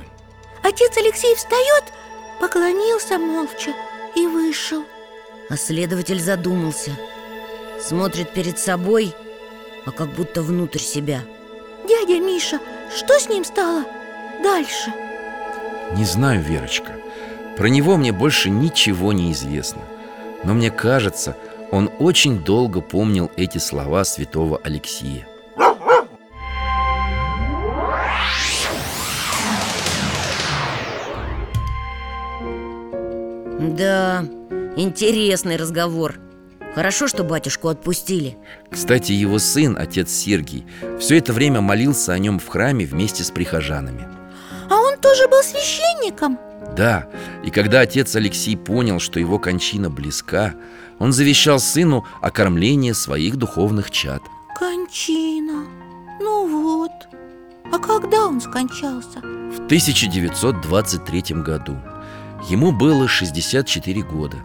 Отец 0.63 0.97
Алексей 0.97 1.35
встает, 1.35 1.83
поклонился 2.39 3.17
молча 3.17 3.71
и 4.15 4.27
вышел. 4.27 4.83
А 5.49 5.57
следователь 5.57 6.21
задумался. 6.21 6.91
Смотрит 7.81 8.33
перед 8.33 8.57
собой, 8.57 9.13
а 9.85 9.91
как 9.91 10.13
будто 10.13 10.41
внутрь 10.41 10.79
себя. 10.79 11.21
Дядя 11.87 12.19
Миша, 12.19 12.59
что 12.95 13.19
с 13.19 13.27
ним 13.27 13.43
стало 13.43 13.83
дальше? 14.41 14.93
Не 15.95 16.05
знаю, 16.05 16.41
Верочка. 16.41 16.93
Про 17.55 17.67
него 17.67 17.97
мне 17.97 18.11
больше 18.11 18.49
ничего 18.49 19.13
не 19.13 19.31
известно. 19.31 19.81
Но 20.43 20.53
мне 20.53 20.71
кажется, 20.71 21.37
он 21.71 21.89
очень 21.99 22.43
долго 22.43 22.81
помнил 22.81 23.29
эти 23.35 23.59
слова 23.59 24.03
святого 24.03 24.59
Алексия. 24.63 25.27
Да, 33.59 34.25
интересный 34.75 35.55
разговор 35.55 36.19
Хорошо, 36.75 37.07
что 37.07 37.23
батюшку 37.23 37.69
отпустили 37.69 38.37
Кстати, 38.69 39.11
его 39.13 39.39
сын, 39.39 39.77
отец 39.79 40.11
Сергий, 40.11 40.65
все 40.99 41.17
это 41.17 41.33
время 41.33 41.61
молился 41.61 42.13
о 42.13 42.19
нем 42.19 42.39
в 42.39 42.47
храме 42.47 42.85
вместе 42.85 43.23
с 43.23 43.31
прихожанами. 43.31 44.22
А 44.73 44.77
он 44.77 44.97
тоже 44.97 45.27
был 45.27 45.43
священником? 45.43 46.39
Да, 46.75 47.07
и 47.43 47.51
когда 47.51 47.81
отец 47.81 48.15
Алексей 48.15 48.57
понял, 48.57 48.99
что 48.99 49.19
его 49.19 49.37
кончина 49.37 49.91
близка, 49.91 50.55
он 50.97 51.13
завещал 51.13 51.59
сыну 51.59 52.07
окормление 52.21 52.95
своих 52.95 53.35
духовных 53.35 53.91
чад. 53.91 54.23
Кончина 54.57 55.65
Ну 56.19 56.47
вот 56.47 56.91
А 57.71 57.77
когда 57.77 58.25
он 58.25 58.41
скончался? 58.41 59.19
В 59.19 59.65
1923 59.65 61.21
году 61.43 61.77
ему 62.49 62.71
было 62.71 63.07
64 63.07 64.01
года, 64.01 64.37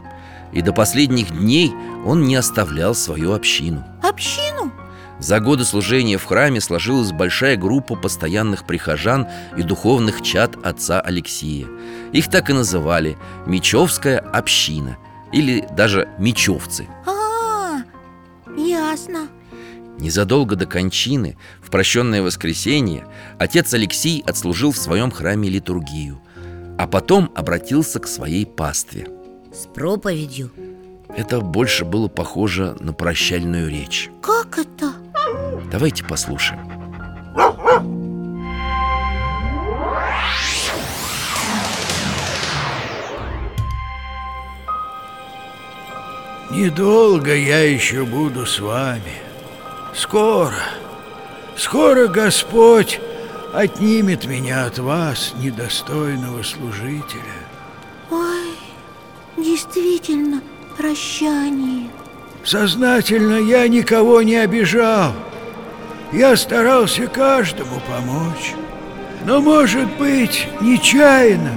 и 0.52 0.60
до 0.60 0.74
последних 0.74 1.30
дней 1.30 1.72
он 2.04 2.24
не 2.24 2.36
оставлял 2.36 2.94
свою 2.94 3.32
общину. 3.32 3.82
Общину? 4.02 4.72
За 5.18 5.40
годы 5.40 5.64
служения 5.64 6.16
в 6.16 6.24
храме 6.24 6.60
сложилась 6.60 7.10
большая 7.10 7.56
группа 7.56 7.96
постоянных 7.96 8.64
прихожан 8.66 9.26
и 9.56 9.62
духовных 9.62 10.22
чад 10.22 10.56
отца 10.64 11.00
Алексея. 11.00 11.66
Их 12.12 12.30
так 12.30 12.50
и 12.50 12.52
называли 12.52 13.18
«Мечевская 13.46 14.18
община» 14.18 14.96
или 15.32 15.66
даже 15.76 16.08
«Мечевцы». 16.18 16.86
А, 17.06 17.82
ясно 18.56 19.28
Незадолго 19.98 20.54
до 20.54 20.66
кончины, 20.66 21.36
в 21.60 21.70
прощенное 21.70 22.22
воскресенье, 22.22 23.06
отец 23.38 23.74
Алексей 23.74 24.22
отслужил 24.24 24.70
в 24.70 24.78
своем 24.78 25.10
храме 25.10 25.48
литургию, 25.48 26.22
а 26.78 26.86
потом 26.86 27.32
обратился 27.34 27.98
к 27.98 28.06
своей 28.06 28.46
пастве. 28.46 29.08
С 29.52 29.66
проповедью 29.66 30.52
Это 31.16 31.40
больше 31.40 31.84
было 31.84 32.06
похоже 32.06 32.76
на 32.78 32.92
прощальную 32.92 33.68
речь. 33.68 34.08
Как 34.22 34.58
это? 34.58 34.92
Давайте 35.70 36.04
послушаем. 36.04 36.60
Недолго 46.50 47.34
я 47.34 47.70
еще 47.70 48.04
буду 48.04 48.46
с 48.46 48.58
вами. 48.58 49.12
Скоро, 49.94 50.62
скоро 51.56 52.08
Господь 52.08 53.00
отнимет 53.52 54.24
меня 54.24 54.64
от 54.64 54.78
вас, 54.78 55.34
недостойного 55.36 56.42
служителя. 56.42 57.22
Ой, 58.10 58.56
действительно, 59.36 60.40
прощание 60.76 61.90
Сознательно 62.48 63.34
я 63.34 63.68
никого 63.68 64.22
не 64.22 64.36
обижал. 64.36 65.12
Я 66.12 66.34
старался 66.34 67.06
каждому 67.06 67.78
помочь. 67.80 68.54
Но, 69.26 69.42
может 69.42 69.86
быть, 69.98 70.48
нечаянно, 70.62 71.50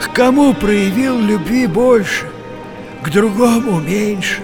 к 0.00 0.12
кому 0.12 0.54
проявил 0.54 1.18
любви 1.18 1.66
больше, 1.66 2.30
к 3.02 3.10
другому 3.10 3.80
меньше. 3.80 4.40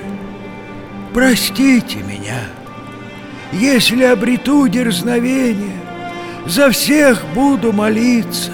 Простите 1.13 1.99
меня. 1.99 2.41
Если 3.53 4.03
обрету 4.03 4.67
дерзновение, 4.67 5.81
за 6.45 6.71
всех 6.71 7.25
буду 7.37 7.73
молиться. 7.73 8.51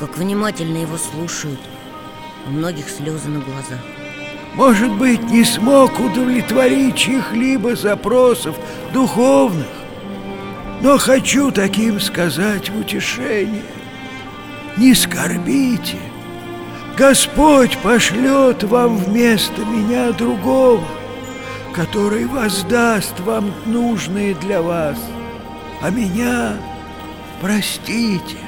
Как 0.00 0.18
внимательно 0.18 0.78
его 0.78 0.98
слушают 0.98 1.60
У 2.48 2.50
многих 2.50 2.88
слезы 2.88 3.28
на 3.28 3.38
глазах 3.38 3.78
Может 4.58 4.92
быть, 4.94 5.22
не 5.30 5.44
смог 5.44 6.00
удовлетворить 6.00 6.96
чьих-либо 6.96 7.76
запросов 7.76 8.56
духовных, 8.92 9.68
но 10.82 10.98
хочу 10.98 11.52
таким 11.52 12.00
сказать 12.00 12.68
в 12.68 12.80
утешение. 12.80 13.62
Не 14.76 14.94
скорбите. 14.94 15.98
Господь 16.96 17.78
пошлет 17.78 18.64
вам 18.64 18.96
вместо 18.96 19.64
меня 19.64 20.10
другого, 20.10 20.84
который 21.72 22.24
воздаст 22.24 23.20
вам 23.20 23.52
нужные 23.64 24.34
для 24.34 24.60
вас, 24.60 24.98
а 25.80 25.90
меня 25.90 26.56
простите. 27.40 28.38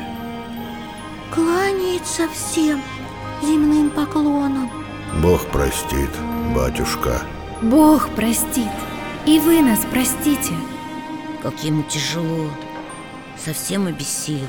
Кланяется 1.33 2.29
всем 2.35 2.83
земным 3.45 3.91
поклоном 3.91 4.80
Бог 5.19 5.47
простит, 5.47 6.09
батюшка. 6.55 7.23
Бог 7.61 8.09
простит. 8.11 8.71
И 9.27 9.39
вы 9.41 9.61
нас 9.61 9.81
простите. 9.91 10.55
Как 11.43 11.63
ему 11.65 11.83
тяжело. 11.83 12.49
Совсем 13.37 13.87
обессилел. 13.87 14.47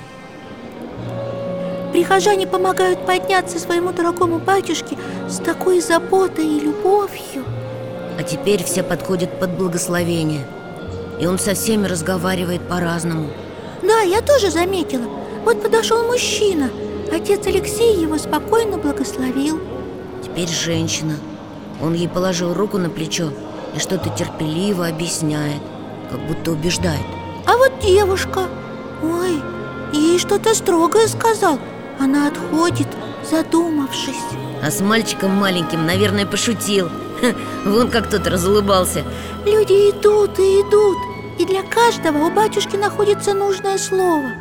Прихожане 1.92 2.48
помогают 2.48 3.06
подняться 3.06 3.60
своему 3.60 3.92
дорогому 3.92 4.38
батюшке 4.38 4.98
с 5.28 5.38
такой 5.38 5.82
заботой 5.82 6.46
и 6.46 6.60
любовью. 6.60 7.44
А 8.18 8.24
теперь 8.24 8.64
все 8.64 8.84
подходят 8.84 9.40
под 9.40 9.58
благословение. 9.58 10.46
И 11.20 11.26
он 11.26 11.38
со 11.38 11.54
всеми 11.54 11.88
разговаривает 11.88 12.62
по-разному. 12.62 13.30
Да, 13.82 14.02
я 14.02 14.22
тоже 14.22 14.52
заметила. 14.52 15.06
Вот 15.44 15.62
подошел 15.62 16.06
мужчина. 16.06 16.70
Отец 17.12 17.46
Алексей 17.48 18.00
его 18.00 18.18
спокойно 18.18 18.78
благословил 18.78 19.60
Теперь 20.24 20.50
женщина. 20.50 21.16
Он 21.82 21.94
ей 21.94 22.08
положил 22.08 22.54
руку 22.54 22.78
на 22.78 22.90
плечо 22.90 23.32
И 23.76 23.80
что-то 23.80 24.10
терпеливо 24.10 24.88
объясняет 24.88 25.62
Как 26.12 26.20
будто 26.28 26.52
убеждает. 26.52 27.06
А 27.46 27.58
вот 27.58 27.80
девушка. 27.80 28.48
Ой, 29.02 29.42
ей 29.94 30.20
что-то 30.20 30.54
строгое 30.54 31.08
сказал. 31.08 31.60
Она 32.00 32.28
отходит, 32.28 32.88
задумавшись. 33.30 34.16
А 34.64 34.70
с 34.70 34.80
мальчиком 34.80 35.32
маленьким, 35.32 35.86
наверное, 35.86 36.26
пошутил. 36.26 36.90
Ха, 37.20 37.34
Вон 37.66 37.90
как 37.90 38.10
тот 38.10 38.28
разулыбался. 38.28 39.04
Люди 39.46 39.74
идут 39.90 40.38
и 40.40 40.62
идут. 40.62 40.98
И 41.40 41.46
для 41.46 41.64
каждого 41.64 42.26
у 42.26 42.32
батюшки 42.32 42.76
находится 42.76 43.34
нужное 43.34 43.78
слово 43.78 44.32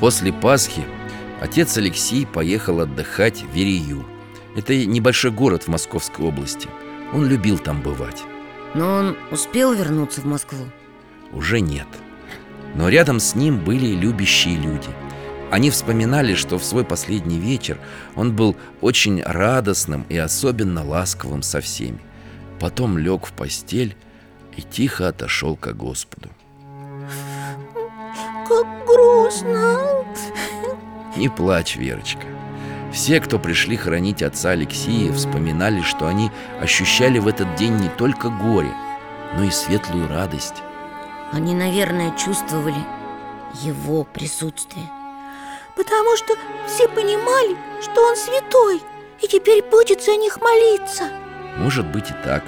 После 0.00 0.30
Пасхи 0.32 0.84
отец 1.40 1.76
Алексей 1.78 2.26
поехал 2.26 2.80
отдыхать 2.80 3.42
в 3.42 3.54
Верею. 3.54 4.04
Это 4.54 4.74
небольшой 4.84 5.30
город 5.30 5.64
в 5.64 5.68
Московской 5.68 6.26
области. 6.26 6.68
Он 7.14 7.26
любил 7.26 7.58
там 7.58 7.82
бывать. 7.82 8.22
Но 8.74 8.94
он 8.94 9.16
успел 9.30 9.72
вернуться 9.72 10.20
в 10.20 10.26
Москву? 10.26 10.66
Уже 11.32 11.60
нет. 11.60 11.86
Но 12.74 12.88
рядом 12.90 13.20
с 13.20 13.34
ним 13.34 13.64
были 13.64 13.86
любящие 13.86 14.56
люди. 14.56 14.88
Они 15.50 15.70
вспоминали, 15.70 16.34
что 16.34 16.58
в 16.58 16.64
свой 16.64 16.84
последний 16.84 17.38
вечер 17.38 17.78
он 18.16 18.34
был 18.34 18.56
очень 18.82 19.22
радостным 19.22 20.04
и 20.08 20.16
особенно 20.16 20.84
ласковым 20.84 21.42
со 21.42 21.60
всеми. 21.60 22.00
Потом 22.60 22.98
лег 22.98 23.26
в 23.26 23.32
постель 23.32 23.96
и 24.56 24.62
тихо 24.62 25.08
отошел 25.08 25.56
ко 25.56 25.72
Господу. 25.72 26.30
Как 28.48 28.66
грустно. 28.86 29.80
Не 31.16 31.28
плачь, 31.28 31.76
Верочка. 31.76 32.26
Все, 32.92 33.20
кто 33.20 33.38
пришли 33.38 33.76
хранить 33.76 34.22
отца 34.22 34.50
Алексея, 34.50 35.12
вспоминали, 35.12 35.82
что 35.82 36.06
они 36.06 36.30
ощущали 36.60 37.18
в 37.18 37.28
этот 37.28 37.54
день 37.56 37.76
не 37.76 37.88
только 37.88 38.28
горе, 38.28 38.72
но 39.36 39.44
и 39.44 39.50
светлую 39.50 40.08
радость. 40.08 40.62
Они, 41.32 41.54
наверное, 41.54 42.16
чувствовали 42.16 42.78
его 43.62 44.04
присутствие. 44.04 44.86
Потому 45.76 46.16
что 46.16 46.34
все 46.66 46.88
понимали, 46.88 47.54
что 47.82 48.00
он 48.02 48.16
святой 48.16 48.80
И 49.22 49.28
теперь 49.28 49.62
будет 49.62 50.02
за 50.02 50.16
них 50.16 50.40
молиться. 50.40 51.10
Может 51.58 51.86
быть 51.86 52.10
и 52.10 52.14
так. 52.24 52.42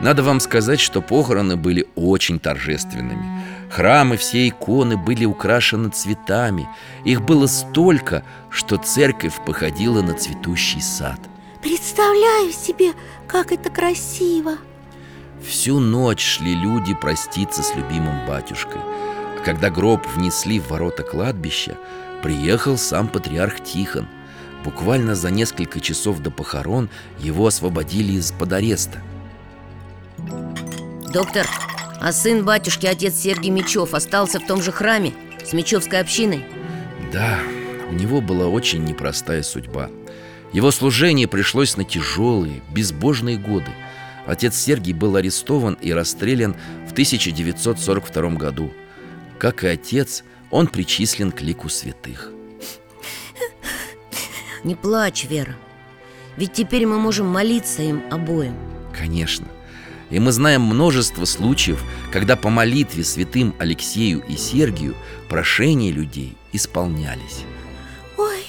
Надо 0.00 0.22
вам 0.22 0.40
сказать, 0.40 0.80
что 0.80 1.00
похороны 1.00 1.56
были 1.56 1.86
очень 1.94 2.38
торжественными 2.38 3.59
Храмы, 3.70 4.16
все 4.16 4.48
иконы 4.48 4.96
были 4.96 5.24
украшены 5.24 5.90
цветами. 5.90 6.68
Их 7.04 7.22
было 7.22 7.46
столько, 7.46 8.24
что 8.50 8.76
церковь 8.76 9.44
походила 9.46 10.02
на 10.02 10.14
цветущий 10.14 10.82
сад. 10.82 11.20
Представляю 11.62 12.52
себе, 12.52 12.92
как 13.28 13.52
это 13.52 13.70
красиво. 13.70 14.56
Всю 15.46 15.78
ночь 15.78 16.22
шли 16.22 16.54
люди 16.54 16.94
проститься 16.94 17.62
с 17.62 17.74
любимым 17.74 18.26
батюшкой. 18.26 18.80
А 18.80 19.42
когда 19.44 19.70
гроб 19.70 20.06
внесли 20.14 20.58
в 20.58 20.68
ворота 20.68 21.02
кладбища 21.02 21.76
Приехал 22.22 22.76
сам 22.76 23.08
патриарх 23.08 23.62
Тихон. 23.62 24.06
Буквально 24.64 25.14
за 25.14 25.30
несколько 25.30 25.80
часов 25.80 26.18
до 26.18 26.30
похорон 26.30 26.90
его 27.18 27.46
освободили 27.46 28.12
из-под 28.12 28.52
ареста. 28.52 29.02
Доктор, 31.12 31.46
а 32.00 32.12
сын 32.12 32.44
батюшки, 32.44 32.86
отец 32.86 33.14
Сергий 33.14 33.50
Мечев, 33.50 33.92
остался 33.92 34.40
в 34.40 34.46
том 34.46 34.62
же 34.62 34.72
храме 34.72 35.12
с 35.44 35.52
Мечевской 35.52 36.00
общиной? 36.00 36.44
Да, 37.12 37.38
у 37.90 37.92
него 37.92 38.22
была 38.22 38.46
очень 38.46 38.84
непростая 38.84 39.42
судьба. 39.42 39.90
Его 40.52 40.70
служение 40.70 41.28
пришлось 41.28 41.76
на 41.76 41.84
тяжелые, 41.84 42.62
безбожные 42.72 43.36
годы. 43.36 43.70
Отец 44.26 44.56
Сергий 44.56 44.94
был 44.94 45.16
арестован 45.16 45.74
и 45.74 45.92
расстрелян 45.92 46.56
в 46.88 46.92
1942 46.92 48.30
году. 48.30 48.72
Как 49.38 49.62
и 49.64 49.68
отец, 49.68 50.24
он 50.50 50.66
причислен 50.68 51.30
к 51.30 51.42
лику 51.42 51.68
святых. 51.68 52.30
Не 54.64 54.74
плачь, 54.74 55.24
Вера. 55.24 55.54
Ведь 56.36 56.52
теперь 56.52 56.86
мы 56.86 56.98
можем 56.98 57.26
молиться 57.26 57.82
им 57.82 58.02
обоим. 58.10 58.56
Конечно 58.96 59.46
И 60.10 60.18
мы 60.18 60.32
знаем 60.32 60.62
множество 60.62 61.24
случаев, 61.24 61.82
когда 62.12 62.36
по 62.36 62.50
молитве 62.50 63.04
святым 63.04 63.54
Алексею 63.58 64.22
и 64.28 64.36
Сергию 64.36 64.96
прошения 65.28 65.92
людей 65.92 66.36
исполнялись. 66.52 67.44
Ой, 68.16 68.44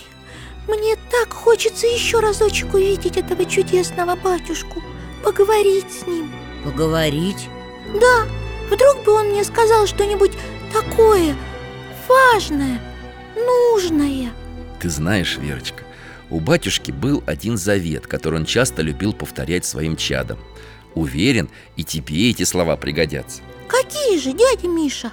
мне 0.67 0.95
так 1.11 1.31
хочется 1.31 1.85
еще 1.85 2.19
разочек 2.19 2.73
увидеть 2.73 3.17
этого 3.17 3.45
чудесного 3.45 4.15
батюшку 4.15 4.81
Поговорить 5.23 5.91
с 5.91 6.07
ним. 6.07 6.31
Поговорить? 6.63 7.47
Да, 7.99 8.25
вдруг 8.69 9.03
бы 9.05 9.11
он 9.13 9.27
мне 9.29 9.43
сказал 9.43 9.85
что-нибудь 9.85 10.31
такое 10.73 11.35
важное, 12.07 12.81
нужное. 13.35 14.31
Ты 14.79 14.89
знаешь, 14.89 15.37
Верочка, 15.37 15.83
у 16.29 16.39
батюшки 16.39 16.91
был 16.91 17.23
один 17.27 17.57
завет, 17.57 18.07
который 18.07 18.39
он 18.39 18.45
часто 18.45 18.81
любил 18.81 19.13
повторять 19.13 19.65
своим 19.65 19.95
чадам 19.95 20.39
Уверен, 20.95 21.49
и 21.75 21.83
тебе 21.83 22.29
эти 22.29 22.43
слова 22.43 22.75
пригодятся. 22.75 23.41
Какие 23.67 24.19
же, 24.19 24.33
дядя 24.33 24.67
Миша? 24.67 25.11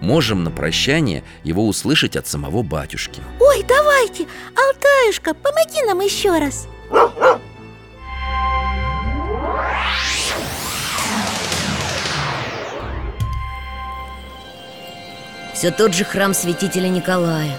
Можем 0.00 0.44
на 0.44 0.50
прощание 0.50 1.22
его 1.44 1.66
услышать 1.66 2.16
от 2.16 2.26
самого 2.26 2.62
батюшки. 2.62 3.20
Ой, 3.38 3.62
давайте, 3.68 4.26
Алтаюшка, 4.56 5.34
помоги 5.34 5.82
нам 5.86 6.00
еще 6.00 6.38
раз. 6.38 6.66
Все 15.52 15.70
тот 15.70 15.92
же 15.92 16.04
храм 16.04 16.32
святителя 16.32 16.88
Николая. 16.88 17.58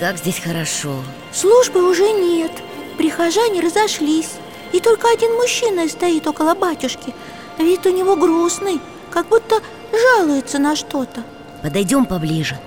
Как 0.00 0.18
здесь 0.18 0.40
хорошо. 0.40 1.04
Службы 1.32 1.88
уже 1.88 2.10
нет. 2.10 2.50
Прихожане 2.98 3.60
разошлись 3.60 4.32
И 4.72 4.80
только 4.80 5.08
один 5.08 5.34
мужчина 5.34 5.88
стоит 5.88 6.26
около 6.26 6.54
батюшки. 6.54 7.14
Вид 7.58 7.86
у 7.86 7.90
него 7.90 8.16
грустный 8.16 8.80
Как 9.10 9.28
будто 9.28 9.56
жалуется 9.92 10.58
на 10.58 10.76
что-то. 10.76 11.22
Подойдем 11.62 12.04
поближе. 12.04 12.58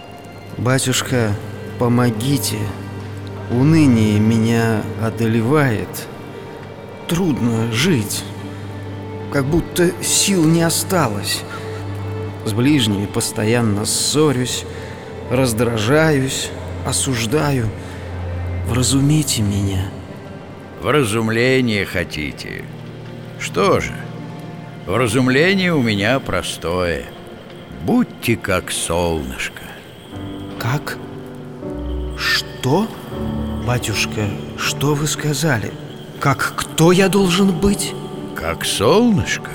Батюшка, 0.57 1.35
помогите. 1.77 2.57
Уныние 3.51 4.19
меня 4.19 4.81
одолевает. 5.03 5.89
Трудно 7.07 7.71
жить. 7.71 8.23
Как 9.31 9.45
будто 9.45 9.91
сил 10.03 10.43
не 10.43 10.63
осталось. 10.63 11.41
С 12.45 12.53
ближними 12.53 13.05
постоянно 13.05 13.85
ссорюсь 13.85 14.65
Раздражаюсь, 15.29 16.49
осуждаю. 16.85 17.69
Вразумите 18.67 19.43
меня 19.43 19.91
Вразумление 20.81 21.85
хотите? 21.85 22.63
Что 23.37 23.81
же, 23.81 23.91
вразумление 24.85 25.73
у 25.73 25.81
меня 25.81 26.19
простое 26.21 27.03
Будьте 27.83 28.37
как 28.37 28.71
солнышко 28.71 29.63
Как? 30.57 30.97
Что? 32.17 32.87
Батюшка, 33.67 34.29
что 34.57 34.95
вы 34.95 35.07
сказали? 35.07 35.71
Как 36.21 36.53
кто 36.55 36.93
я 36.93 37.09
должен 37.09 37.51
быть? 37.51 37.93
Как 38.33 38.63
солнышко 38.63 39.51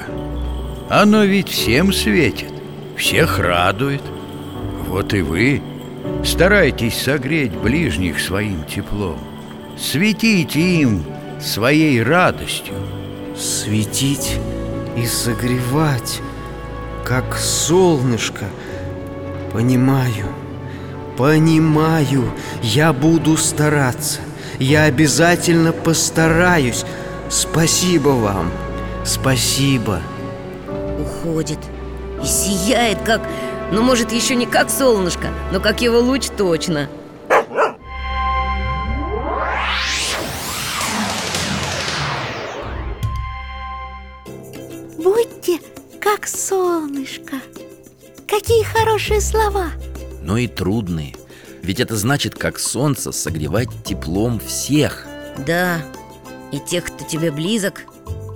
Оно 0.91 1.25
ведь 1.25 1.49
всем 1.49 1.91
светит 1.95 2.53
Всех 2.99 3.39
радует 3.39 4.03
Вот 4.89 5.15
и 5.15 5.23
вы 5.23 5.63
Старайтесь 6.23 7.01
согреть 7.01 7.53
ближних 7.53 8.21
своим 8.21 8.63
теплом 8.65 9.19
Светите 9.77 10.61
им 10.61 11.03
своей 11.45 12.03
радостью 12.03 12.75
Светить 13.37 14.39
и 14.97 15.07
согревать 15.07 16.21
Как 17.05 17.37
солнышко. 17.37 18.47
Понимаю 19.53 20.27
Понимаю 21.17 22.33
Я 22.63 22.93
буду 22.93 23.37
стараться 23.37 24.21
Я 24.59 24.85
обязательно 24.85 25.73
постараюсь. 25.73 26.85
Спасибо 27.29 28.11
вам 28.11 28.51
Спасибо. 29.05 30.01
Уходит 30.99 31.59
И 32.23 32.27
сияет 32.27 32.99
как... 33.05 33.21
Ну, 33.71 33.83
может, 33.83 34.13
еще 34.13 34.35
не 34.35 34.47
как 34.47 34.71
солнышко 34.71 35.29
Но 35.53 35.61
как 35.61 35.83
его 35.83 35.99
луч 35.99 36.29
точно 36.37 36.89
слова. 49.35 49.73
Но 50.23 50.39
и 50.39 50.47
трудные. 50.47 51.15
Ведь 51.63 51.81
это 51.81 51.97
значит, 51.97 52.35
как 52.35 52.59
солнце, 52.59 53.13
согревать 53.13 53.69
теплом 53.85 54.39
всех. 54.39 55.07
Да, 55.47 55.79
и 56.53 56.59
тех, 56.59 56.85
кто 56.85 57.05
тебе 57.05 57.31
близок, 57.31 57.83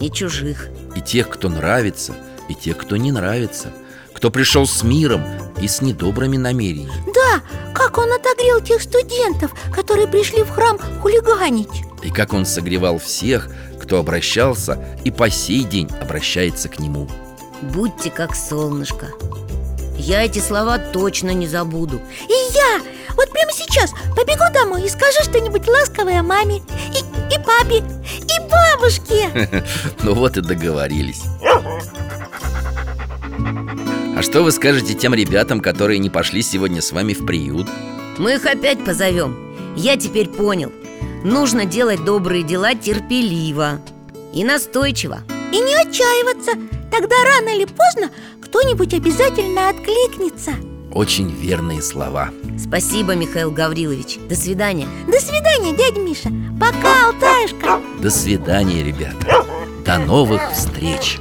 и 0.01 0.11
чужих. 0.11 0.69
И 0.97 1.01
тех, 1.01 1.29
кто 1.29 1.49
нравится, 1.49 2.15
и 2.49 2.55
тех, 2.55 2.77
кто 2.77 2.97
не 2.97 3.13
нравится. 3.13 3.73
Кто 4.15 4.31
пришел 4.31 4.67
с 4.67 4.83
миром 4.83 5.23
и 5.61 5.69
с 5.69 5.81
недобрыми 5.81 6.37
намерениями. 6.37 7.05
Да, 7.15 7.41
как 7.73 7.99
он 7.99 8.11
отогрел 8.13 8.61
тех 8.61 8.83
студентов, 8.83 9.55
которые 9.73 10.09
пришли 10.09 10.43
в 10.43 10.51
храм 10.51 10.79
хулиганить. 11.01 11.85
И 12.03 12.11
как 12.11 12.33
он 12.33 12.45
согревал 12.45 12.99
всех, 12.99 13.49
кто 13.81 13.99
обращался 13.99 14.85
и 15.05 15.11
по 15.11 15.31
сей 15.31 15.63
день 15.63 15.89
обращается 16.01 16.69
к 16.69 16.81
нему. 16.81 17.09
Будьте 17.63 18.11
как 18.11 18.35
солнышко 18.35 19.13
Я 19.99 20.25
эти 20.25 20.39
слова 20.39 20.79
точно 20.79 21.31
не 21.31 21.47
забуду. 21.47 22.01
И 22.29 22.55
я! 22.55 22.81
Вот 23.17 23.31
прямо 23.33 23.53
сейчас 23.53 23.93
побегу 24.17 24.45
домой 24.55 24.85
и 24.85 24.89
скажу 24.89 25.23
что-нибудь 25.25 25.67
ласковое 25.67 26.23
маме 26.23 26.63
И, 26.95 27.35
и 27.35 27.39
папе, 27.45 27.79
и 27.79 28.39
бабушке. 28.49 29.65
Ну 30.03 30.15
вот 30.15 30.37
и 30.37 30.41
договорились. 30.41 31.23
А 34.17 34.23
что 34.23 34.43
вы 34.43 34.53
скажете 34.53 34.95
тем 34.95 35.15
ребятам, 35.15 35.61
которые 35.61 35.99
не 35.99 36.11
пошли 36.11 36.43
сегодня 36.43 36.81
с 36.81 36.93
вами 36.93 37.13
в 37.13 37.27
приют? 37.27 37.67
Мы 38.19 38.35
их 38.35 38.47
опять 38.47 38.85
позовем. 38.85 39.75
Я 39.77 39.97
теперь 39.97 40.29
понял. 40.29 40.73
Нужно 41.25 41.65
делать 41.65 42.05
добрые 42.05 42.43
дела 42.45 42.75
терпеливо 42.75 43.81
И 44.33 44.45
настойчиво. 44.45 45.23
И 45.53 45.59
не 45.59 45.75
отчаиваться. 45.75 46.53
Тогда 46.91 47.17
рано 47.25 47.49
или 47.51 47.65
поздно 47.65 48.11
кто-нибудь 48.49 48.95
обязательно 48.95 49.69
откликнется. 49.69 50.53
Очень 50.93 51.31
верные 51.31 51.83
слова. 51.83 52.31
Спасибо, 52.59 53.15
Михаил 53.15 53.51
Гаврилович. 53.51 54.19
До 54.29 54.35
свидания. 54.35 54.89
До 55.07 55.21
свидания, 55.21 55.77
дядя 55.77 56.01
Миша. 56.01 56.31
Пока, 56.59 57.09
Алтаюшка 57.09 57.81
До 58.01 58.11
свидания, 58.11 58.83
ребята. 58.83 59.45
До 59.85 59.99
новых 59.99 60.53
встреч. 60.53 61.19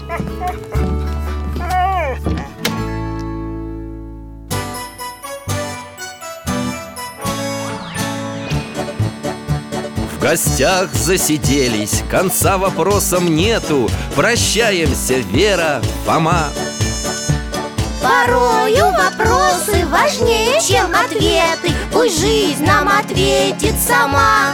В 10.12 10.20
гостях 10.22 10.94
засиделись, 10.94 12.04
конца 12.10 12.58
вопросам 12.58 13.34
нету. 13.34 13.90
Прощаемся, 14.16 15.16
Вера, 15.32 15.82
Фома 16.06 16.50
Порою 18.08 18.86
вопросы 18.92 19.86
важнее, 19.88 20.62
чем 20.62 20.90
ответы. 20.96 21.76
Пусть 21.92 22.22
жизнь 22.22 22.64
нам 22.64 22.88
ответит 22.88 23.76
сама. 23.86 24.54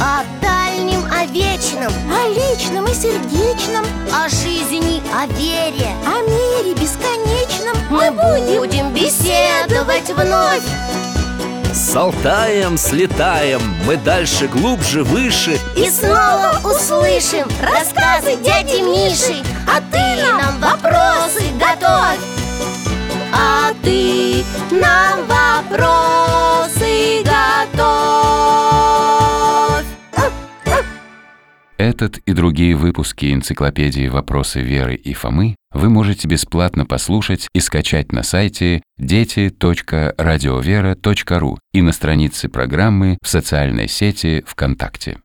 О 0.00 0.24
дальнем, 0.42 1.04
о 1.12 1.24
вечном 1.26 1.92
О 2.10 2.28
личном 2.28 2.86
и 2.86 2.94
сердечном. 2.94 3.84
О 4.12 4.28
жизни, 4.28 5.00
о 5.14 5.26
вере 5.26 5.86
О 6.04 6.20
мире 6.22 6.74
бесконечном. 6.74 7.76
Мы 7.90 8.10
будем 8.10 8.92
беседовать 8.92 10.10
вновь. 10.10 10.64
С 11.72 11.94
Алтаем 11.94 12.76
слетаем, 12.76 13.62
мы 13.86 13.96
дальше, 13.96 14.48
глубже, 14.48 15.04
выше. 15.04 15.58
И 15.76 15.88
снова 15.88 16.60
услышим 16.64 17.48
рассказы 17.62 18.36
дяди 18.36 18.82
Миши. 18.82 19.42
А 19.66 19.80
ты 19.92 20.22
нам 20.22 20.60
вопросы 20.60 21.44
готовь 21.58 22.31
А 23.32 23.72
ты 23.82 24.44
нам 24.70 25.26
вопросы 25.26 27.22
готовь 27.24 27.82
Этот 31.78 32.18
и 32.18 32.32
другие 32.32 32.76
выпуски 32.76 33.32
энциклопедии 33.32 34.06
«Вопросы 34.08 34.60
Веры 34.60 34.94
и 34.94 35.14
Фомы» 35.14 35.56
вы 35.72 35.88
можете 35.88 36.28
бесплатно 36.28 36.86
послушать 36.86 37.48
и 37.54 37.60
скачать 37.60 38.12
на 38.12 38.22
сайте 38.22 38.82
дети.радиовера.ру 38.98 41.58
и 41.72 41.82
на 41.82 41.92
странице 41.92 42.48
программы 42.48 43.18
в 43.22 43.28
социальной 43.28 43.88
сети 43.88 44.44
ВКонтакте. 44.46 45.22